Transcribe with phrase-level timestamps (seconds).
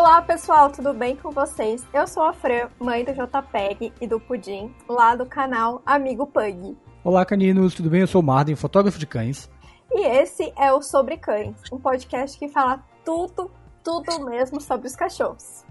[0.00, 1.86] Olá pessoal, tudo bem com vocês?
[1.92, 6.74] Eu sou a Fran, mãe do JPEG e do Pudim, lá do canal Amigo Pug.
[7.04, 8.00] Olá caninos, tudo bem?
[8.00, 9.50] Eu sou o Marden, fotógrafo de cães.
[9.92, 13.50] E esse é o Sobre Cães, um podcast que fala tudo,
[13.84, 15.66] tudo mesmo sobre os cachorros.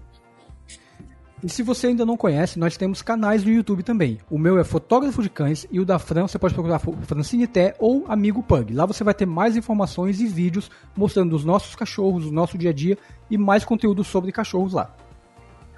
[1.42, 4.20] E se você ainda não conhece, nós temos canais no YouTube também.
[4.30, 7.74] O meu é Fotógrafo de Cães e o da Fran você pode procurar Francine Té
[7.78, 8.74] ou Amigo Pug.
[8.74, 12.68] Lá você vai ter mais informações e vídeos mostrando os nossos cachorros, o nosso dia
[12.70, 12.98] a dia
[13.30, 14.94] e mais conteúdo sobre cachorros lá.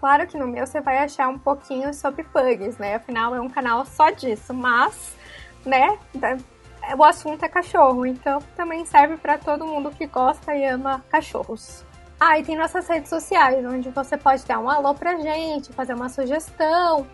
[0.00, 2.96] Claro que no meu você vai achar um pouquinho sobre pugs, né?
[2.96, 5.16] Afinal é um canal só disso, mas,
[5.64, 5.96] né,
[6.98, 11.84] o assunto é cachorro, então também serve para todo mundo que gosta e ama cachorros.
[12.24, 15.92] Ah, e tem nossas redes sociais, onde você pode dar um alô pra gente, fazer
[15.92, 17.04] uma sugestão,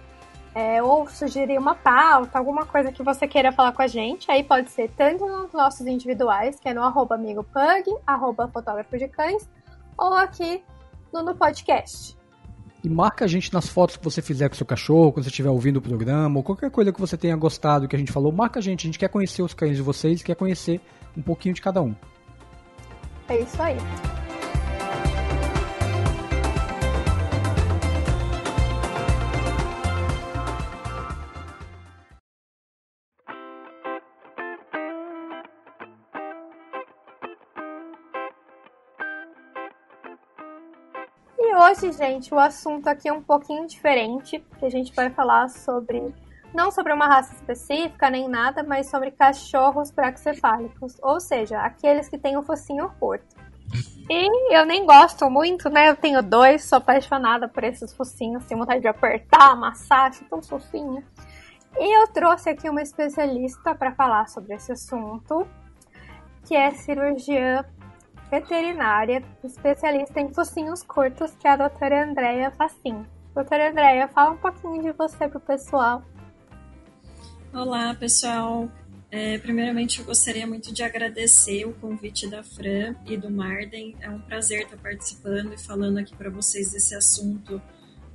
[0.54, 4.30] é, ou sugerir uma pauta, alguma coisa que você queira falar com a gente.
[4.30, 9.08] Aí pode ser tanto nos nossos individuais, que é no arroba amigopug, arroba fotógrafo de
[9.08, 9.48] cães,
[9.96, 10.62] ou aqui
[11.10, 12.14] no, no podcast.
[12.84, 15.48] E marca a gente nas fotos que você fizer com seu cachorro, quando você estiver
[15.48, 18.58] ouvindo o programa, ou qualquer coisa que você tenha gostado que a gente falou, marca
[18.58, 18.82] a gente.
[18.82, 20.82] A gente quer conhecer os cães de vocês, quer conhecer
[21.16, 21.94] um pouquinho de cada um.
[23.26, 23.78] É isso aí.
[41.58, 46.14] Hoje, gente, o assunto aqui é um pouquinho diferente, que a gente vai falar sobre
[46.54, 52.16] não sobre uma raça específica nem nada, mas sobre cachorros braxcefálicos, ou seja, aqueles que
[52.16, 53.36] têm o focinho curto.
[54.08, 55.90] E eu nem gosto muito, né?
[55.90, 60.40] Eu tenho dois, sou apaixonada por esses focinhos, tenho vontade de apertar, amassar, acho tão
[60.42, 61.04] fofinho.
[61.76, 65.46] E eu trouxe aqui uma especialista para falar sobre esse assunto,
[66.46, 67.62] que é cirurgiã
[68.30, 73.04] veterinária, especialista em focinhos curtos, que é a doutora Andréia Facim.
[73.34, 76.02] Doutora Andréia, fala um pouquinho de você pro pessoal.
[77.52, 78.68] Olá, pessoal.
[79.10, 83.96] É, primeiramente, eu gostaria muito de agradecer o convite da Fran e do Marden.
[84.00, 87.60] É um prazer estar participando e falando aqui para vocês desse assunto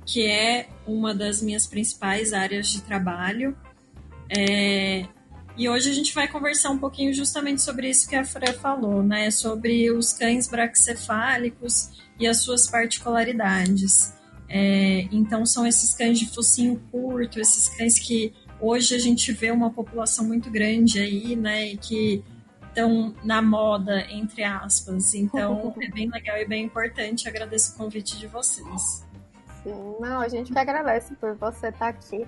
[0.06, 3.56] que é uma das minhas principais áreas de trabalho.
[4.28, 5.06] É,
[5.56, 9.02] e hoje a gente vai conversar um pouquinho justamente sobre isso que a Fran falou,
[9.02, 9.30] né?
[9.30, 14.14] Sobre os cães braxcefálicos e as suas particularidades.
[14.48, 19.50] É, então, são esses cães de focinho curto, esses cães que hoje a gente vê
[19.50, 21.68] uma população muito grande aí, né?
[21.68, 22.24] E que
[22.68, 25.14] estão na moda, entre aspas.
[25.14, 27.28] Então, é bem legal e bem importante.
[27.28, 29.04] Agradeço o convite de vocês.
[29.62, 32.26] Sim, não, a gente que agradece por você estar aqui.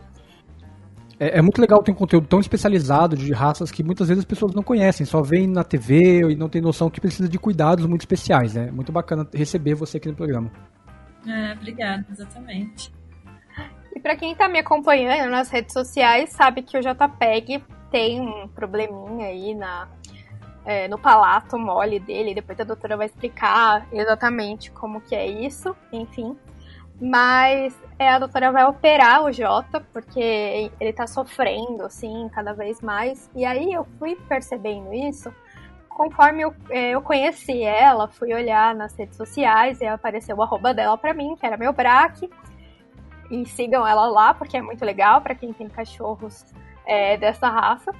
[1.18, 4.26] É, é, muito legal ter um conteúdo tão especializado de raças que muitas vezes as
[4.26, 7.86] pessoas não conhecem, só veem na TV e não tem noção que precisa de cuidados
[7.86, 8.54] muito especiais.
[8.54, 8.70] É né?
[8.70, 10.50] muito bacana receber você aqui no programa.
[11.26, 12.92] É, obrigada, exatamente.
[13.94, 18.46] E para quem está me acompanhando nas redes sociais, sabe que o JPEG tem um
[18.48, 19.88] probleminha aí na,
[20.66, 22.34] é, no palato mole dele.
[22.34, 26.36] Depois a doutora vai explicar exatamente como que é isso, enfim.
[27.00, 32.80] Mas é, a doutora vai operar o Jota, porque ele tá sofrendo, assim, cada vez
[32.80, 33.30] mais.
[33.34, 35.32] E aí eu fui percebendo isso
[35.96, 40.74] conforme eu, é, eu conheci ela, fui olhar nas redes sociais e apareceu o arroba
[40.74, 42.28] dela pra mim, que era meu braque.
[43.30, 46.44] E sigam ela lá, porque é muito legal para quem tem cachorros
[46.84, 47.92] é, dessa raça,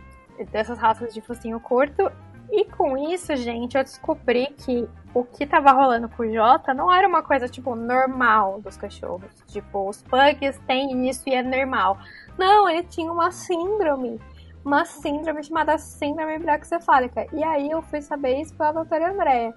[0.53, 2.13] dessas raças de focinho curto.
[2.51, 6.93] E com isso, gente, eu descobri que o que tava rolando com o Jota não
[6.93, 9.31] era uma coisa, tipo, normal dos cachorros.
[9.47, 11.99] Tipo, os pugs têm isso e é normal.
[12.39, 14.21] Não, ele tinha uma síndrome.
[14.65, 17.27] Uma síndrome chamada síndrome braxcefálica.
[17.33, 19.55] E aí eu fui saber isso pela doutora Andréa.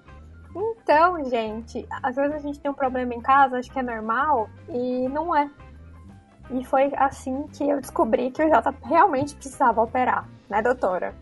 [0.54, 4.48] Então, gente, às vezes a gente tem um problema em casa, acho que é normal,
[4.68, 5.48] e não é.
[6.50, 11.14] E foi assim que eu descobri que o Jota realmente precisava operar, né, doutora?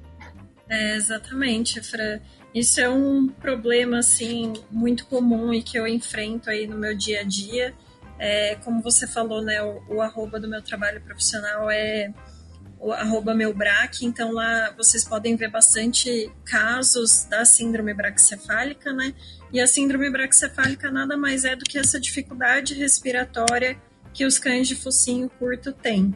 [0.68, 2.20] É, exatamente, Fran.
[2.54, 7.20] Isso é um problema assim muito comum e que eu enfrento aí no meu dia
[7.20, 7.74] a dia.
[8.18, 12.12] É, como você falou, né, o, o, arroba do meu trabalho profissional é
[12.80, 19.14] o arroba meu braque, então lá vocês podem ver bastante casos da síndrome braxcefálica, né?
[19.52, 23.80] E a síndrome braxcefálica nada mais é do que essa dificuldade respiratória
[24.12, 26.14] que os cães de focinho curto têm.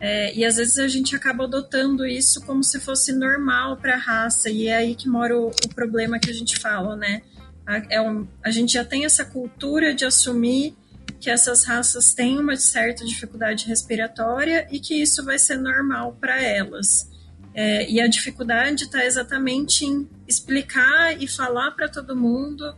[0.00, 3.98] É, e às vezes a gente acaba adotando isso como se fosse normal para a
[3.98, 7.22] raça, e é aí que mora o, o problema que a gente fala, né?
[7.66, 10.76] A, é um, a gente já tem essa cultura de assumir
[11.20, 16.40] que essas raças têm uma certa dificuldade respiratória e que isso vai ser normal para
[16.40, 17.10] elas.
[17.52, 22.72] É, e a dificuldade está exatamente em explicar e falar para todo mundo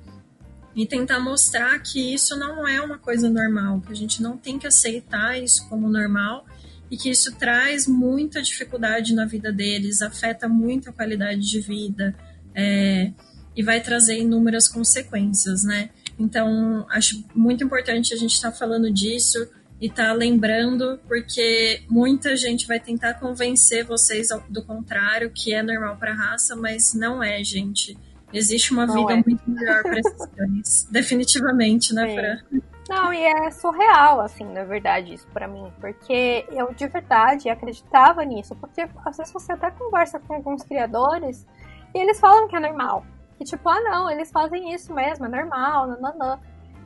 [0.75, 4.59] e tentar mostrar que isso não é uma coisa normal, que a gente não tem
[4.59, 6.47] que aceitar isso como normal
[6.91, 12.15] e que isso traz muita dificuldade na vida deles, afeta muito a qualidade de vida
[12.55, 13.13] é,
[13.57, 15.91] e vai trazer inúmeras consequências, né?
[16.19, 19.49] Então, acho muito importante a gente estar tá falando disso
[19.81, 25.63] e estar tá lembrando, porque muita gente vai tentar convencer vocês do contrário, que é
[25.63, 27.97] normal para a raça, mas não é, gente.
[28.33, 29.23] Existe uma não vida é.
[29.27, 30.89] muito melhor para esses cães.
[30.93, 32.61] Definitivamente, né, Fran?
[32.91, 35.73] Não, e é surreal, assim, na verdade, isso para mim.
[35.81, 38.57] Porque eu, de verdade, acreditava nisso.
[38.57, 41.47] Porque às vezes você até conversa com alguns criadores
[41.95, 43.05] e eles falam que é normal.
[43.39, 46.41] Que tipo, ah, não, eles fazem isso mesmo, é normal, nananã.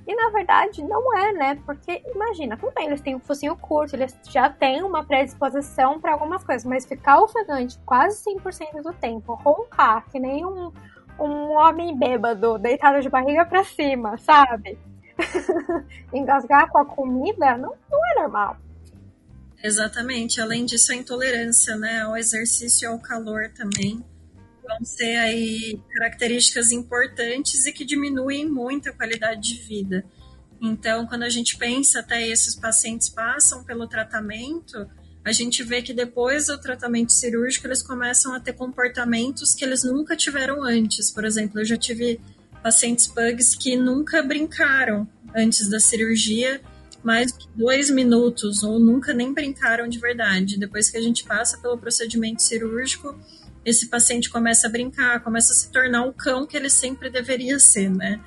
[0.07, 1.59] E na verdade não é, né?
[1.65, 6.13] Porque imagina, tudo bem, eles têm um focinho curto, eles já têm uma predisposição para
[6.13, 10.71] algumas coisas, mas ficar ofegante quase 100% do tempo, roncar que nem um,
[11.19, 14.79] um homem bêbado, deitado de barriga para cima, sabe?
[16.13, 18.57] engasgar com a comida não, não é normal.
[19.63, 20.41] Exatamente.
[20.41, 24.05] Além disso, a intolerância, né, ao exercício e ao calor também
[24.63, 30.05] vão ser aí características importantes e que diminuem muito a qualidade de vida.
[30.61, 34.89] Então, quando a gente pensa até esses pacientes passam pelo tratamento,
[35.25, 39.83] a gente vê que depois do tratamento cirúrgico eles começam a ter comportamentos que eles
[39.83, 41.11] nunca tiveram antes.
[41.11, 42.21] Por exemplo, eu já tive
[42.65, 45.07] pacientes pugs que nunca brincaram
[45.37, 46.63] antes da cirurgia
[47.05, 50.59] mais que dois minutos ou nunca nem brincaram de verdade.
[50.59, 53.15] Depois que a gente passa pelo procedimento cirúrgico,
[53.63, 57.59] esse paciente começa a brincar, começa a se tornar o cão que ele sempre deveria
[57.59, 58.19] ser, né?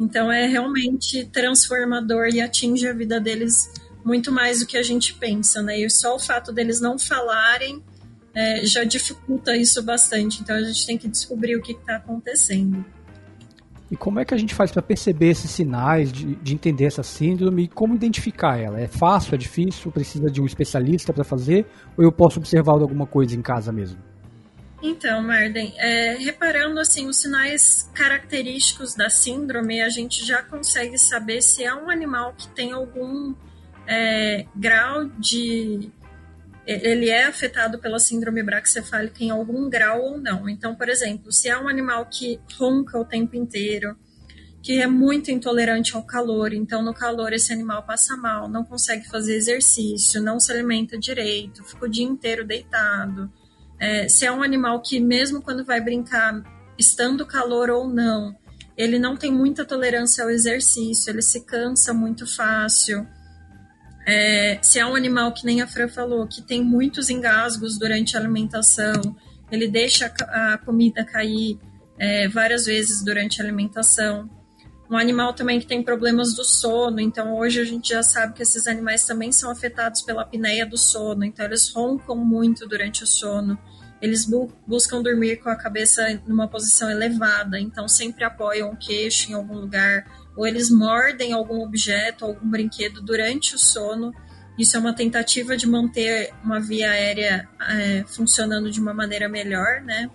[0.00, 3.70] Então é realmente transformador e atinge a vida deles
[4.04, 5.78] muito mais do que a gente pensa, né?
[5.78, 7.80] E só o fato deles não falarem
[8.34, 10.40] é, já dificulta isso bastante.
[10.42, 12.84] Então a gente tem que descobrir o que está acontecendo.
[13.94, 17.04] E como é que a gente faz para perceber esses sinais, de, de, entender essa
[17.04, 18.80] síndrome e como identificar ela?
[18.80, 19.92] É fácil, é difícil?
[19.92, 21.64] Precisa de um especialista para fazer?
[21.96, 23.96] Ou eu posso observar alguma coisa em casa mesmo?
[24.82, 31.40] Então, Marden, é, reparando assim os sinais característicos da síndrome, a gente já consegue saber
[31.40, 33.32] se é um animal que tem algum
[33.86, 35.88] é, grau de
[36.66, 40.48] ele é afetado pela síndrome braxcefálica em algum grau ou não.
[40.48, 43.96] Então, por exemplo, se é um animal que ronca o tempo inteiro,
[44.62, 49.06] que é muito intolerante ao calor, então no calor esse animal passa mal, não consegue
[49.08, 53.30] fazer exercício, não se alimenta direito, fica o dia inteiro deitado.
[53.78, 56.42] É, se é um animal que, mesmo quando vai brincar,
[56.78, 58.34] estando calor ou não,
[58.74, 63.06] ele não tem muita tolerância ao exercício, ele se cansa muito fácil.
[64.06, 68.16] É, se é um animal que nem a Fran falou, que tem muitos engasgos durante
[68.16, 69.16] a alimentação,
[69.50, 71.58] ele deixa a, comida cair
[71.98, 74.28] é, várias vezes durante a alimentação.
[74.90, 78.42] Um animal também que tem problemas do sono, então hoje a gente já sabe que
[78.42, 83.06] esses animais também são afetados pela apneia do sono, então eles roncam muito durante o
[83.06, 83.58] sono.
[84.02, 89.30] Eles bu buscam dormir com a cabeça numa posição elevada, então sempre apoiam o queixo
[89.30, 90.04] em algum lugar
[90.36, 94.12] ou eles mordem algum objeto, algum brinquedo durante o sono.
[94.58, 99.80] Isso é uma tentativa de manter uma via aérea é, funcionando de uma maneira melhor,
[99.82, 100.10] né?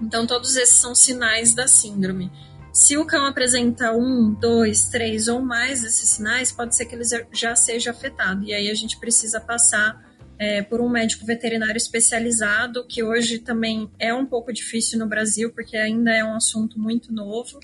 [0.00, 2.30] Então, todos esses são sinais da síndrome.
[2.72, 7.04] Se o cão apresenta um, dois, três ou mais desses sinais, pode ser que ele
[7.32, 8.44] já seja afetado.
[8.44, 10.04] E aí a gente precisa passar
[10.38, 15.50] é, por um médico veterinário especializado, que hoje também é um pouco difícil no Brasil,
[15.52, 17.58] porque ainda é um assunto muito novo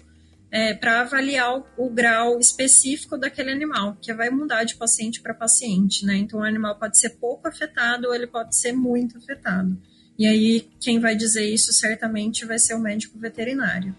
[0.53, 5.33] é, para avaliar o, o, grau específico daquele animal, que vai mudar de paciente para
[5.33, 6.15] paciente, né?
[6.17, 9.75] Então, o animal pode ser pouco afetado ou ele pode ser muito afetado.
[10.19, 13.97] E aí, quem vai dizer isso certamente vai ser o médico veterinário.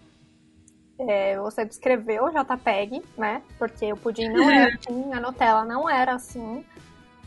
[0.99, 3.41] É, você descreveu o JPEG, né?
[3.57, 6.63] Porque o pudim não era assim, a Nutella não era assim.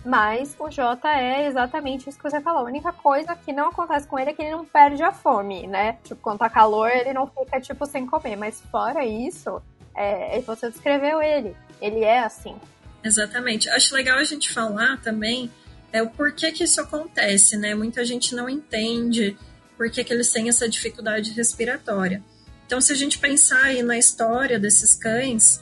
[0.06, 2.60] Mas o J é exatamente isso que você falou.
[2.60, 5.66] A única coisa que não acontece com ele é que ele não perde a fome,
[5.66, 5.98] né?
[6.04, 8.36] Tipo, quando tá calor, ele não fica, tipo, sem comer.
[8.36, 9.60] Mas fora isso,
[9.96, 11.56] é, você descreveu ele.
[11.80, 12.54] Ele é assim.
[13.02, 13.68] Exatamente.
[13.68, 15.50] Acho legal a gente falar também
[15.92, 17.74] é o porquê que isso acontece, né?
[17.74, 19.36] Muita gente não entende
[19.76, 22.22] por que, que eles têm essa dificuldade respiratória.
[22.64, 25.60] Então, se a gente pensar aí na história desses cães,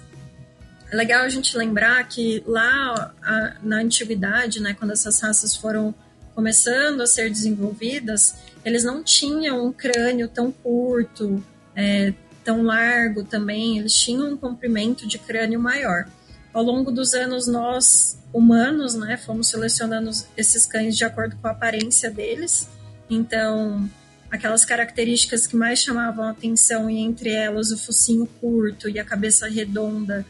[0.95, 5.93] é legal a gente lembrar que lá a, na antiguidade, né, quando essas raças foram
[6.37, 13.79] começando a ser desenvolvidas, eles não tinham um crânio tão curto, é, tão largo também,
[13.79, 16.07] eles tinham um comprimento de crânio maior.
[16.53, 21.51] Ao longo dos anos, nós, humanos, né, fomos selecionando esses cães de acordo com a
[21.51, 22.69] aparência deles.
[23.11, 23.91] Então,
[24.31, 29.49] aquelas características que mais chamavam atenção, e entre elas o focinho curto e a cabeça
[29.49, 30.25] redonda,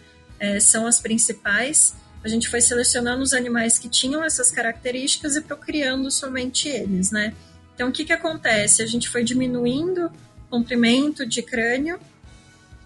[0.44, 1.94] é, são as principais.
[2.22, 7.32] A gente foi selecionando os animais que tinham essas características e procriando somente eles, né?
[7.74, 8.82] Então, o que, que acontece?
[8.82, 10.10] A gente foi diminuindo o
[10.50, 11.98] comprimento de crânio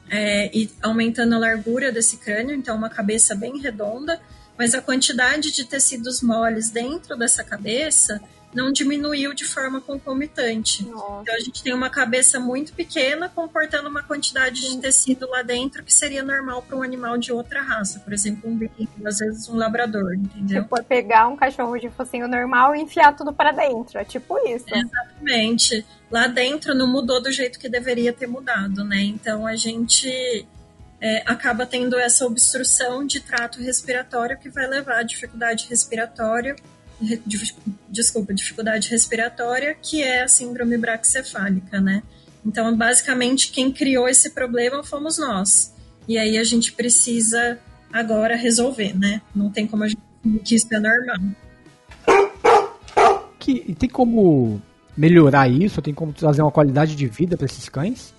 [0.08, 4.20] é, e aumentando a largura desse crânio, então uma cabeça bem redonda,
[4.56, 8.20] mas a quantidade de tecidos moles dentro dessa cabeça
[8.55, 10.85] não diminuiu de forma concomitante.
[10.87, 11.23] Nossa.
[11.23, 15.85] Então a gente tem uma cabeça muito pequena comportando uma quantidade de tecido lá dentro
[15.85, 19.49] que seria normal para um animal de outra raça, por exemplo, um biquinho, às vezes
[19.49, 20.62] um labrador, entendeu?
[20.62, 24.38] Você pode pegar um cachorro de focinho normal e enfiar tudo para dentro, é tipo
[24.49, 24.64] isso.
[24.69, 25.85] Exatamente.
[26.11, 29.02] Lá dentro não mudou do jeito que deveria ter mudado, né?
[29.02, 30.47] Então a gente
[31.00, 36.57] é, acaba tendo essa obstrução de trato respiratório que vai levar a dificuldade respiratória
[37.88, 42.02] desculpa, dificuldade respiratória, que é a síndrome braxcefálica, né?
[42.45, 45.75] Então, basicamente, quem criou esse problema fomos nós.
[46.07, 47.59] E aí a gente precisa
[47.93, 49.21] agora resolver, né?
[49.35, 50.00] Não tem como a gente
[50.45, 51.19] que isso é normal.
[53.38, 54.61] Que, tem como
[54.97, 55.81] melhorar isso?
[55.81, 58.12] Tem como trazer uma qualidade de vida para esses cães?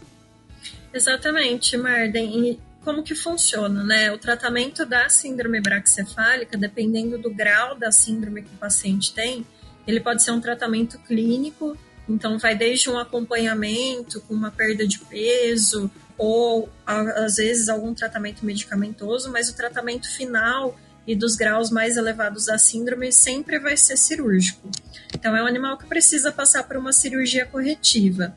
[0.93, 2.49] Exatamente, Marden.
[2.51, 4.11] E como que funciona, né?
[4.11, 9.45] O tratamento da síndrome braxcefálica, dependendo do grau da síndrome que o paciente tem,
[9.85, 14.99] ele pode ser um tratamento clínico, então vai desde um acompanhamento com uma perda de
[14.99, 21.97] peso ou às vezes algum tratamento medicamentoso, mas o tratamento final e dos graus mais
[21.97, 24.69] elevados da síndrome sempre vai ser cirúrgico.
[25.13, 28.35] Então é um animal que precisa passar por uma cirurgia corretiva.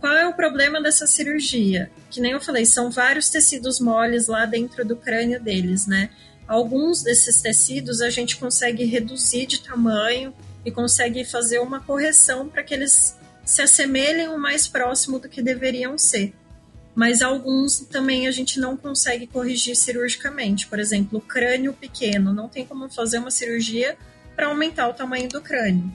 [0.00, 1.90] Qual é o problema dessa cirurgia?
[2.10, 6.08] Que nem eu falei, são vários tecidos moles lá dentro do crânio deles, né?
[6.48, 12.62] Alguns desses tecidos a gente consegue reduzir de tamanho e consegue fazer uma correção para
[12.62, 16.32] que eles se assemelhem o mais próximo do que deveriam ser.
[16.94, 20.66] Mas alguns também a gente não consegue corrigir cirurgicamente.
[20.66, 23.96] Por exemplo, o crânio pequeno, não tem como fazer uma cirurgia
[24.34, 25.94] para aumentar o tamanho do crânio.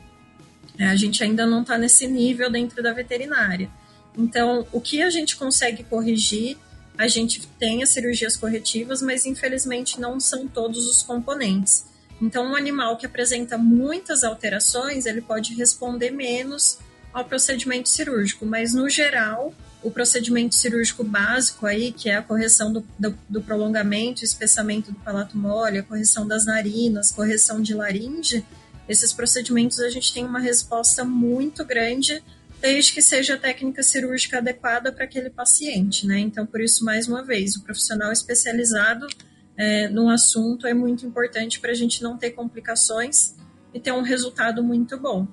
[0.77, 3.69] É, a gente ainda não está nesse nível dentro da veterinária.
[4.17, 6.57] Então, o que a gente consegue corrigir,
[6.98, 11.86] a gente tem as cirurgias corretivas, mas infelizmente não são todos os componentes.
[12.22, 16.79] Então, um animal que apresenta muitas alterações, ele pode responder menos
[17.13, 19.53] ao procedimento cirúrgico, mas no geral,
[19.84, 25.00] o procedimento cirúrgico básico aí, que é a correção do, do, do prolongamento espessamento do
[25.00, 28.45] palato mole, a correção das narinas, correção de laringe,
[28.88, 32.24] esses procedimentos a gente tem uma resposta muito grande
[32.65, 36.17] desde que seja a técnica cirúrgica adequada para aquele paciente, né?
[36.17, 39.05] Então, por isso, mais uma vez, o profissional especializado
[39.55, 43.36] é, no assunto é muito importante para a gente não ter complicações
[43.72, 45.27] e ter um resultado muito bom.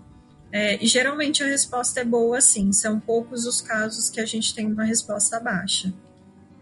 [0.53, 2.71] É, e geralmente a resposta é boa, sim.
[2.71, 5.91] São poucos os casos que a gente tem uma resposta baixa.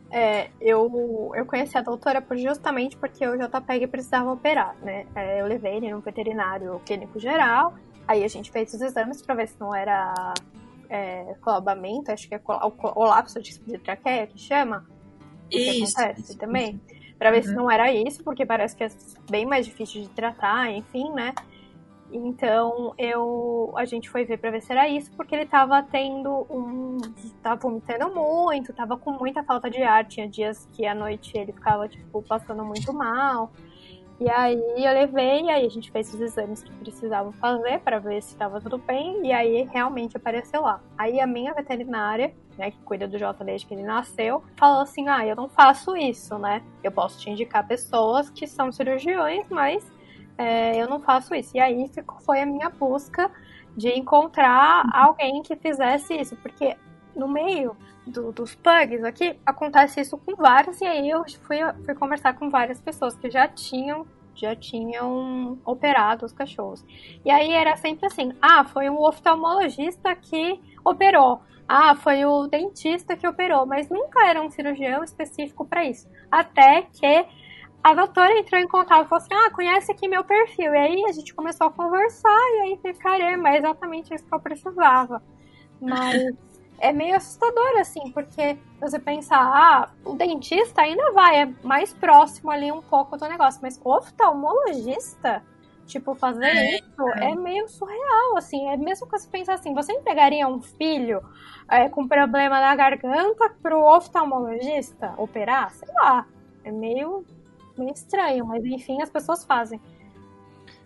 [0.09, 5.05] É, eu, eu conheci a doutora justamente porque o JPEG precisava operar, né?
[5.17, 7.77] É, eu levei ele no veterinário clínico geral
[8.11, 10.35] Aí a gente fez os exames para ver se não era
[10.91, 14.85] é, colabamento, acho que é colapso de, de traqueia que chama.
[15.51, 15.95] Isso.
[15.95, 16.81] Que acontece também.
[17.17, 17.43] Para ver uhum.
[17.45, 18.89] se não era isso, porque parece que é
[19.31, 21.33] bem mais difícil de tratar, enfim, né?
[22.13, 26.45] Então eu a gente foi ver para ver se era isso, porque ele tava tendo
[26.51, 26.99] um.
[27.41, 30.05] tava vomitando muito, tava com muita falta de ar.
[30.05, 33.53] Tinha dias que à noite ele ficava, tipo, passando muito mal.
[34.21, 37.99] E aí eu levei, e aí a gente fez os exames que precisavam fazer para
[37.99, 40.79] ver se estava tudo bem, e aí realmente apareceu lá.
[40.99, 45.09] Aí a minha veterinária, né, que cuida do Jota desde que ele nasceu, falou assim:
[45.09, 46.63] ah, eu não faço isso, né?
[46.85, 49.91] Eu posso te indicar pessoas que são cirurgiões, mas
[50.37, 51.57] é, eu não faço isso.
[51.57, 51.91] E aí
[52.27, 53.31] foi a minha busca
[53.75, 56.77] de encontrar alguém que fizesse isso, porque
[57.15, 57.77] no meio
[58.07, 62.51] do, dos pugs aqui, acontece isso com vários, e aí eu fui, fui conversar com
[62.51, 66.85] várias pessoas que já tinham já tinham operado os cachorros.
[67.25, 71.43] E aí era sempre assim: ah, foi um oftalmologista que operou.
[71.69, 76.09] Ah, foi o dentista que operou, mas nunca era um cirurgião específico para isso.
[76.31, 77.27] Até que
[77.83, 80.75] a doutora entrou em contato e falou assim: Ah, conhece aqui meu perfil.
[80.75, 84.35] E aí a gente começou a conversar, e aí falei, caramba, é exatamente isso que
[84.35, 85.23] eu precisava.
[85.81, 86.35] Mas
[86.81, 92.51] é meio assustador, assim, porque você pensa, ah, o dentista ainda vai, é mais próximo
[92.51, 95.43] ali um pouco do negócio, mas oftalmologista,
[95.87, 97.33] tipo, fazer é, isso é.
[97.33, 101.21] é meio surreal, assim, é mesmo que você pensar assim, você entregaria um filho
[101.69, 105.71] é, com problema na garganta pro oftalmologista operar?
[105.73, 106.27] Sei lá,
[106.65, 107.25] é meio,
[107.77, 109.79] meio estranho, mas enfim, as pessoas fazem.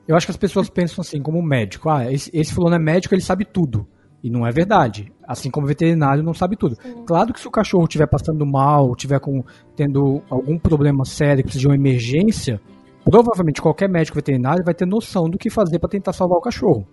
[0.09, 3.15] Eu acho que as pessoas pensam assim, como médico, ah, esse, esse fulano é médico,
[3.15, 3.87] ele sabe tudo.
[4.25, 5.13] E não é verdade.
[5.29, 6.79] Assim como o veterinário não sabe tudo.
[6.81, 7.05] Sim.
[7.05, 9.45] Claro que se o cachorro estiver passando mal, estiver com,
[9.77, 12.59] tendo algum problema sério, precisa de uma emergência,
[13.05, 16.89] provavelmente qualquer médico veterinário vai ter noção do que fazer para tentar salvar o cachorro.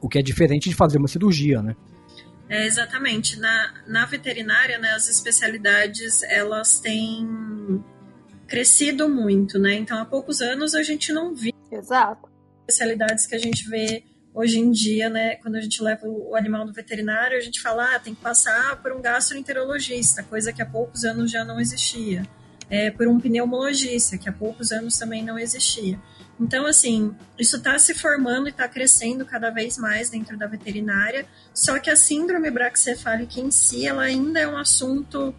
[0.00, 1.74] O que é diferente de fazer uma cirurgia, né?
[2.48, 3.40] É, exatamente.
[3.40, 7.82] Na, na veterinária, né, as especialidades elas têm
[8.46, 9.74] crescido muito, né?
[9.74, 12.28] Então, há poucos anos a gente não via Exato.
[12.68, 14.04] especialidades que a gente vê
[14.36, 17.94] hoje em dia, né, quando a gente leva o animal no veterinário, a gente fala,
[17.94, 22.22] ah, tem que passar por um gastroenterologista, coisa que há poucos anos já não existia.
[22.68, 25.98] É, por um pneumologista, que há poucos anos também não existia.
[26.38, 31.24] Então, assim, isso está se formando e está crescendo cada vez mais dentro da veterinária,
[31.54, 35.34] só que a síndrome braxcefálica em si, ela ainda é um assunto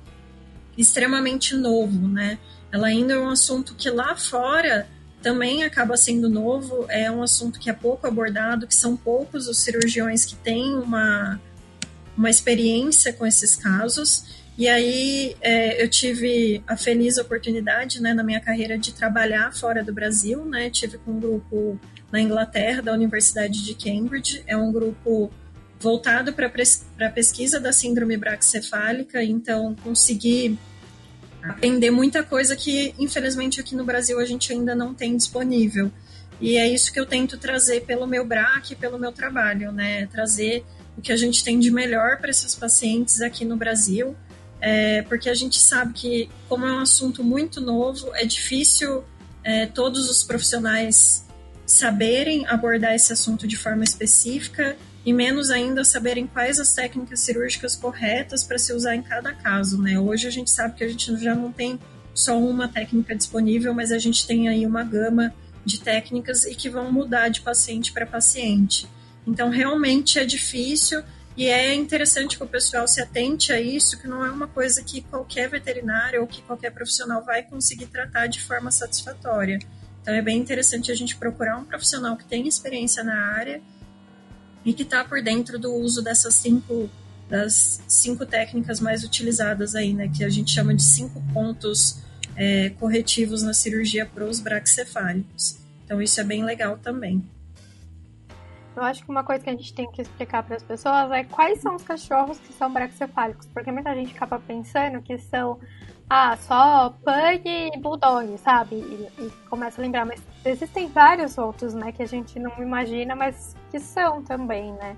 [0.76, 2.40] extremamente novo, né?
[2.72, 4.88] Ela ainda é um assunto que lá fora
[5.22, 9.60] também acaba sendo novo, é um assunto que é pouco abordado, que são poucos os
[9.60, 11.40] cirurgiões que têm uma,
[12.16, 14.24] uma experiência com esses casos.
[14.58, 19.84] E aí é, eu tive a feliz oportunidade, né, na minha carreira de trabalhar fora
[19.84, 20.70] do Brasil, né?
[20.70, 21.80] Tive com um grupo
[22.12, 24.44] na Inglaterra, da Universidade de Cambridge.
[24.48, 25.32] É um grupo
[25.80, 30.58] voltado para a pesquisa da síndrome braxcefálica, então consegui
[31.44, 35.92] aprender muita coisa que, infelizmente, aqui no Brasil a gente ainda não tem disponível.
[36.40, 40.06] E é isso que eu tento trazer pelo meu BRAC, pelo meu trabalho, né?
[40.08, 40.64] Trazer
[40.98, 44.16] o que a gente tem de melhor para esses pacientes aqui no Brasil,
[44.60, 49.04] é, porque a gente sabe que, como é um assunto muito novo, é difícil
[49.44, 51.26] é, todos os profissionais
[51.66, 57.78] saberem abordar esse assunto de forma específica e menos ainda saberem quais as técnicas cirúrgicas
[57.78, 59.98] corretas para se usar em cada caso, né?
[59.98, 61.80] Hoje a gente sabe que a gente já não tem
[62.14, 65.34] só uma técnica disponível, mas a gente tem aí uma gama
[65.64, 68.86] de técnicas e que vão mudar de paciente para paciente.
[69.26, 71.02] Então, realmente é difícil
[71.38, 74.84] e é interessante que o pessoal se atente a isso, que não é uma coisa
[74.84, 79.58] que qualquer veterinário ou que qualquer profissional vai conseguir tratar de forma satisfatória.
[80.02, 83.62] Então, é bem interessante a gente procurar um profissional que tenha experiência na área
[84.68, 86.90] e que está por dentro do uso dessas cinco
[87.30, 92.02] das cinco técnicas mais utilizadas aí, né, que a gente chama de cinco pontos
[92.36, 95.58] é, corretivos na cirurgia para os braxcefálicos.
[95.84, 97.24] Então isso é bem legal também.
[98.76, 101.24] Eu acho que uma coisa que a gente tem que explicar para as pessoas é
[101.24, 105.60] quais são os cachorros que são braxcefálicos, porque muita gente acaba pensando que são
[106.10, 108.76] ah, só Pug e Bulldog, sabe?
[108.76, 113.16] E, e, começa a lembrar, mas existem vários outros, né, que a gente não imagina,
[113.16, 114.96] mas que são também, né?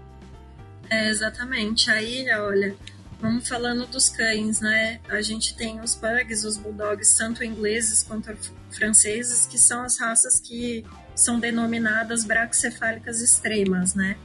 [0.90, 1.90] É, exatamente.
[1.90, 2.76] Aí, olha,
[3.20, 5.00] vamos falando dos cães, né?
[5.10, 8.36] A gente tem os Pugs, os Bulldogs, tanto ingleses quanto
[8.70, 14.16] franceses, que são as raças que são denominadas braxcefálicas extremas, né?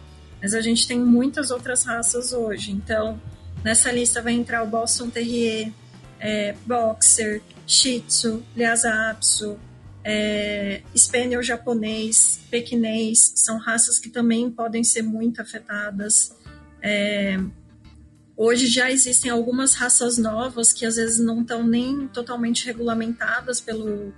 [0.40, 2.70] Mas a gente tem muitas outras raças hoje.
[2.72, 3.20] Então,
[3.62, 5.72] nessa lista vai entrar o Boston Terrier,
[6.20, 9.58] é, Boxer, Shih Tzu, Lhasa Apso,
[10.04, 16.36] é, Spaniel japonês, pequinês, são raças que também podem ser muito afetadas.
[16.82, 17.38] É,
[18.36, 24.12] hoje já existem algumas raças novas que às vezes não estão nem totalmente regulamentadas pelo,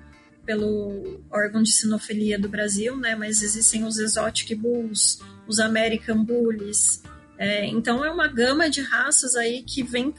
[0.45, 3.15] pelo órgão de sinofilia do Brasil, né?
[3.15, 7.01] Mas existem os Exotic Bulls, os American Bullies,
[7.39, 10.15] é, então é uma gama de raças aí que vem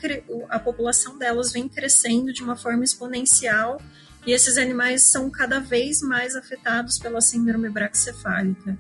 [0.50, 3.82] a população delas vem crescendo de uma forma exponencial
[4.26, 8.78] e esses animais são cada vez mais afetados pela síndrome braxcefálica.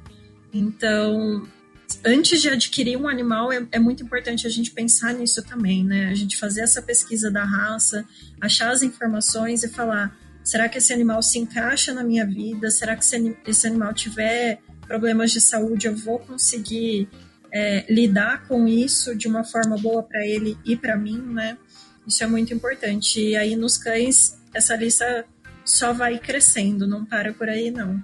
[0.54, 1.47] Então,
[2.06, 6.10] antes de adquirir um animal, é, é, muito importante a gente pensar nisso também, né?
[6.10, 8.06] A gente fazer essa pesquisa da raça,
[8.41, 12.69] achar as informações e falar: será que esse animal se encaixa na minha vida?
[12.69, 17.10] Será que se esse animal tiver problemas de saúde, eu vou conseguir
[17.52, 21.58] é, lidar com isso de uma forma boa para ele e para mim, né?
[22.06, 23.20] Isso é muito importante.
[23.20, 25.26] E aí nos cães, essa lista
[25.66, 28.02] só vai crescendo, não para por aí não.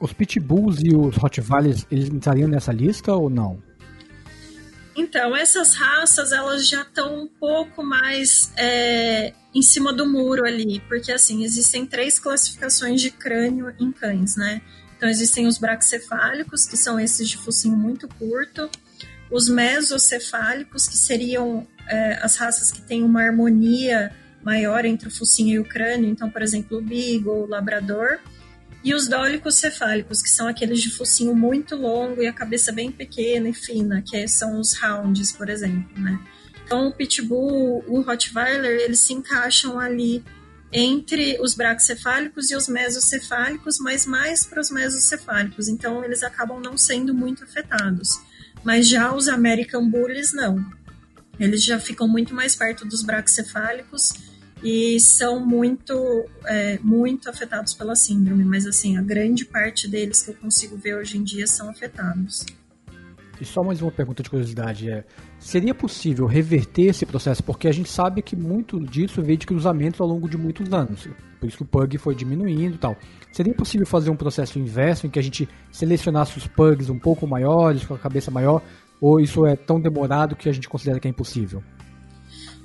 [0.00, 3.62] Os pitbulls e os rottweilers, eles entrariam nessa lista ou não?
[4.96, 10.80] Então, essas raças, elas já estão um pouco mais é, em cima do muro ali,
[10.88, 14.62] porque assim, existem três classificações de crânio em cães, né?
[14.96, 18.70] Então, existem os braxcefálicos, que são esses de focinho muito curto,
[19.30, 25.54] os mesocefálicos, que seriam é, as raças que têm uma harmonia maior entre o focinho
[25.54, 28.18] e o crânio, então, por exemplo, o Beagle, o Labrador,
[28.84, 32.92] e os dólicos cefálicos, que são aqueles de focinho muito longo e a cabeça bem
[32.92, 36.20] pequena e fina, que são os Hounds, por exemplo, né?
[36.64, 40.22] Então, o Pitbull, o Rottweiler, eles se encaixam ali
[40.76, 46.76] entre os braxcefálicos e os mesocefálicos, mas mais para os mesocefálicos, então eles acabam não
[46.76, 48.20] sendo muito afetados.
[48.64, 50.64] Mas já os American Bullies, não.
[51.38, 54.14] Eles já ficam muito mais perto dos braxcefálicos
[54.64, 58.44] e são muito, é, muito afetados pela síndrome.
[58.44, 62.44] Mas, assim, a grande parte deles que eu consigo ver hoje em dia são afetados.
[63.40, 65.04] E só mais uma pergunta de curiosidade é,
[65.38, 67.42] seria possível reverter esse processo?
[67.42, 71.08] Porque a gente sabe que muito disso veio de cruzamentos ao longo de muitos anos.
[71.40, 72.96] Por isso que o pug foi diminuindo e tal.
[73.32, 77.26] Seria possível fazer um processo inverso em que a gente selecionasse os pugs um pouco
[77.26, 78.62] maiores, com a cabeça maior,
[79.00, 81.62] ou isso é tão demorado que a gente considera que é impossível?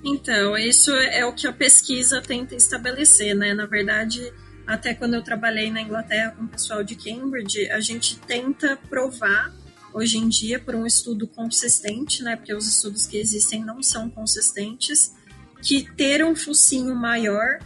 [0.03, 3.53] Então, isso é o que a pesquisa tenta estabelecer, né?
[3.53, 4.31] Na verdade,
[4.65, 9.51] até quando eu trabalhei na Inglaterra com o pessoal de Cambridge, a gente tenta provar
[9.93, 12.35] hoje em dia por um estudo consistente, né?
[12.35, 15.13] Porque os estudos que existem não são consistentes,
[15.61, 17.59] que ter um focinho maior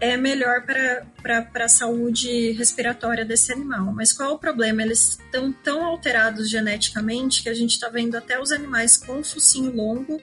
[0.00, 3.92] é melhor para a saúde respiratória desse animal.
[3.92, 4.82] Mas qual é o problema?
[4.82, 9.74] Eles estão tão alterados geneticamente que a gente está vendo até os animais com focinho
[9.74, 10.20] longo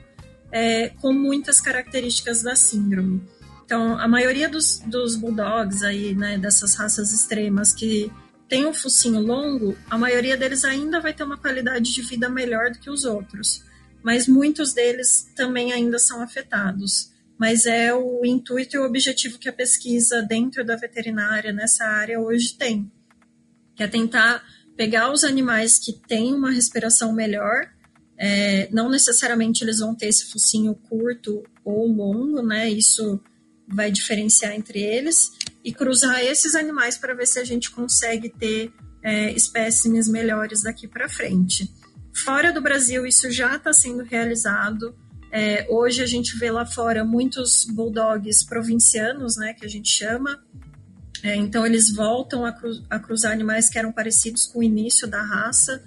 [0.52, 3.22] é, com muitas características da síndrome.
[3.66, 8.12] Então, a maioria dos, dos bulldogs aí, né, dessas raças extremas que
[8.50, 12.72] tem um focinho longo, a maioria deles ainda vai ter uma qualidade de vida melhor
[12.72, 13.64] do que os outros.
[14.04, 17.10] Mas muitos deles também ainda são afetados
[17.40, 22.20] mas é o intuito e o objetivo que a pesquisa dentro da veterinária nessa área
[22.20, 22.92] hoje tem,
[23.74, 24.44] que é tentar
[24.76, 27.70] pegar os animais que têm uma respiração melhor,
[28.18, 32.70] é, não necessariamente eles vão ter esse focinho curto ou longo, né?
[32.70, 33.22] Isso
[33.66, 35.32] vai diferenciar entre eles
[35.64, 38.72] e cruzar esses animais para ver se a gente consegue ter
[39.04, 41.70] é, espécimes melhores daqui para frente.
[42.14, 44.96] Fora do Brasil, isso já está sendo realizado.
[45.32, 50.44] É, hoje a gente vê lá fora muitos bulldogs provincianos, né, que a gente chama.
[51.22, 55.08] É, então eles voltam a, cru a, cruzar animais que eram parecidos com o início
[55.08, 55.84] da raça.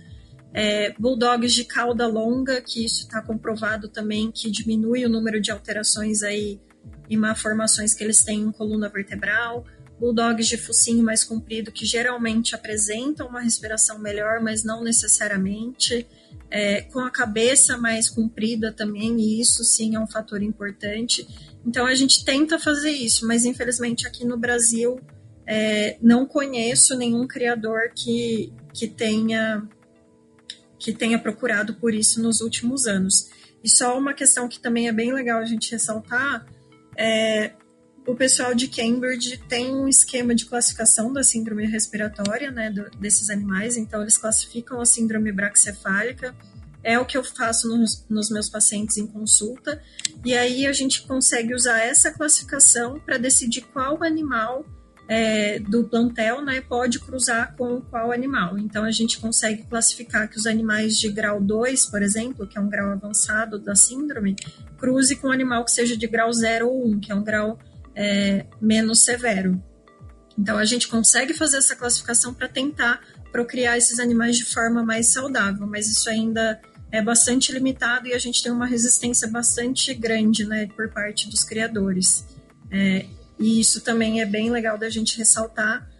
[0.54, 5.50] É, bulldogs de cauda longa, que isso está comprovado também que diminui o número de
[5.50, 6.60] alterações aí
[7.08, 9.64] e malformações que eles têm em coluna vertebral.
[9.98, 16.06] Bulldogs de focinho mais comprido, que geralmente apresentam uma respiração melhor, mas não necessariamente
[16.50, 21.26] é, com a cabeça mais comprida também, e isso sim é um fator importante.
[21.64, 25.00] Então a gente tenta fazer isso, mas infelizmente aqui no Brasil
[25.46, 29.62] é, não conheço nenhum criador que, que tenha
[30.78, 33.30] que tenha procurado por isso nos últimos anos.
[33.62, 36.44] E só uma questão que também é bem legal a gente ressaltar
[36.96, 37.52] é
[38.06, 43.30] o pessoal de Cambridge tem um esquema de classificação da síndrome respiratória, né, do, desses
[43.30, 46.34] animais, então eles classificam a síndrome braxcefálica,
[46.82, 49.80] é o que eu faço nos, nos meus pacientes em consulta,
[50.24, 54.66] e aí a gente consegue usar essa classificação para decidir qual animal
[55.08, 58.58] é, do plantel né, pode cruzar com qual animal.
[58.58, 62.60] Então a gente consegue classificar que os animais de grau 2, por exemplo, que é
[62.60, 64.36] um grau avançado da síndrome,
[64.78, 67.58] cruze com um animal que seja de grau 0 ou 1, que é um grau
[67.94, 69.62] é, menos severo.
[70.38, 75.12] Então a gente consegue fazer essa classificação para tentar procriar esses animais de forma mais
[75.12, 76.60] saudável, mas isso ainda
[76.90, 81.42] é bastante limitado e a gente tem uma resistência bastante grande né, por parte dos
[81.42, 82.26] criadores.
[82.70, 83.06] É,
[83.42, 85.90] e isso também é bem legal da gente ressaltar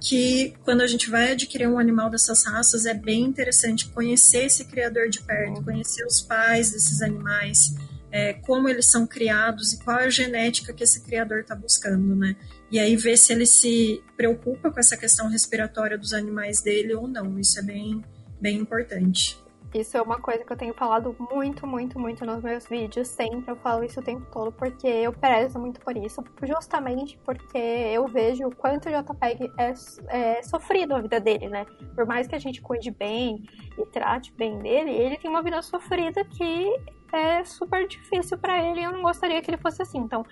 [0.00, 4.64] que quando a gente vai adquirir um animal dessas raças é bem interessante conhecer esse
[4.64, 7.74] criador de perto, conhecer os pais desses animais,
[8.10, 12.16] é, como eles são criados e qual é a genética que esse criador está buscando,
[12.16, 12.34] né?
[12.70, 17.06] E aí ver se ele se preocupa com essa questão respiratória dos animais dele ou
[17.06, 17.38] não.
[17.38, 18.02] Isso é bem,
[18.40, 19.38] bem importante.
[19.80, 23.08] Isso é uma coisa que eu tenho falado muito, muito, muito nos meus vídeos.
[23.08, 26.24] Sempre eu falo isso o tempo todo, porque eu prezo muito por isso.
[26.42, 29.74] Justamente porque eu vejo o quanto o JPEG é,
[30.08, 31.66] é sofrido a vida dele, né?
[31.94, 33.44] Por mais que a gente cuide bem
[33.78, 36.74] e trate bem dele, ele tem uma vida sofrida que
[37.12, 39.98] é super difícil para ele eu não gostaria que ele fosse assim.
[39.98, 40.24] Então,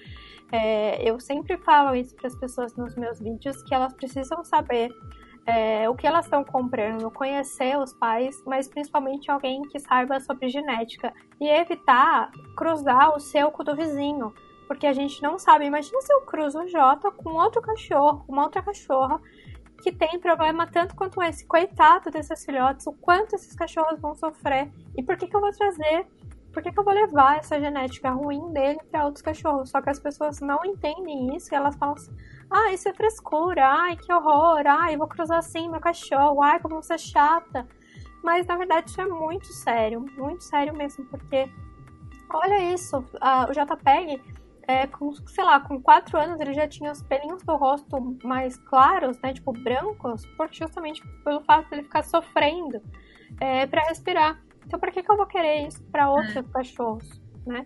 [0.51, 4.91] é, eu sempre falo isso para as pessoas nos meus vídeos que elas precisam saber
[5.47, 10.49] é, o que elas estão comprando, conhecer os pais, mas principalmente alguém que saiba sobre
[10.49, 14.33] genética e evitar cruzar o seu com o do vizinho,
[14.67, 15.67] porque a gente não sabe.
[15.67, 19.21] Imagina se eu cruzo o Jota com outro cachorro, com uma outra cachorra
[19.83, 24.71] que tem problema tanto quanto esse, coitado desses filhotes, o quanto esses cachorros vão sofrer
[24.97, 26.07] e por que, que eu vou trazer
[26.55, 29.71] por que, que, eu vou levar essa genética ruim dele para outros cachorros?
[29.71, 32.17] Só que as pessoas não entendem isso e elas falam assim:
[32.51, 36.77] ah, isso é frescura, ai, que horror, ai, vou cruzar assim meu cachorro, ai, como
[36.77, 37.67] você é chata.
[38.23, 41.49] Mas na verdade isso é muito sério, muito sério mesmo, porque
[42.33, 44.21] olha isso, uh, o JPEG,
[44.67, 48.57] é, com, sei lá, com 4 anos ele já tinha os pelinhos do rosto mais
[48.57, 52.81] claros, né, tipo brancos, porque justamente pelo fato de ele ficar sofrendo
[53.41, 54.43] é, para respirar.
[54.67, 56.43] Então por que, que eu vou querer isso para outros é.
[56.43, 57.65] cachorros, né?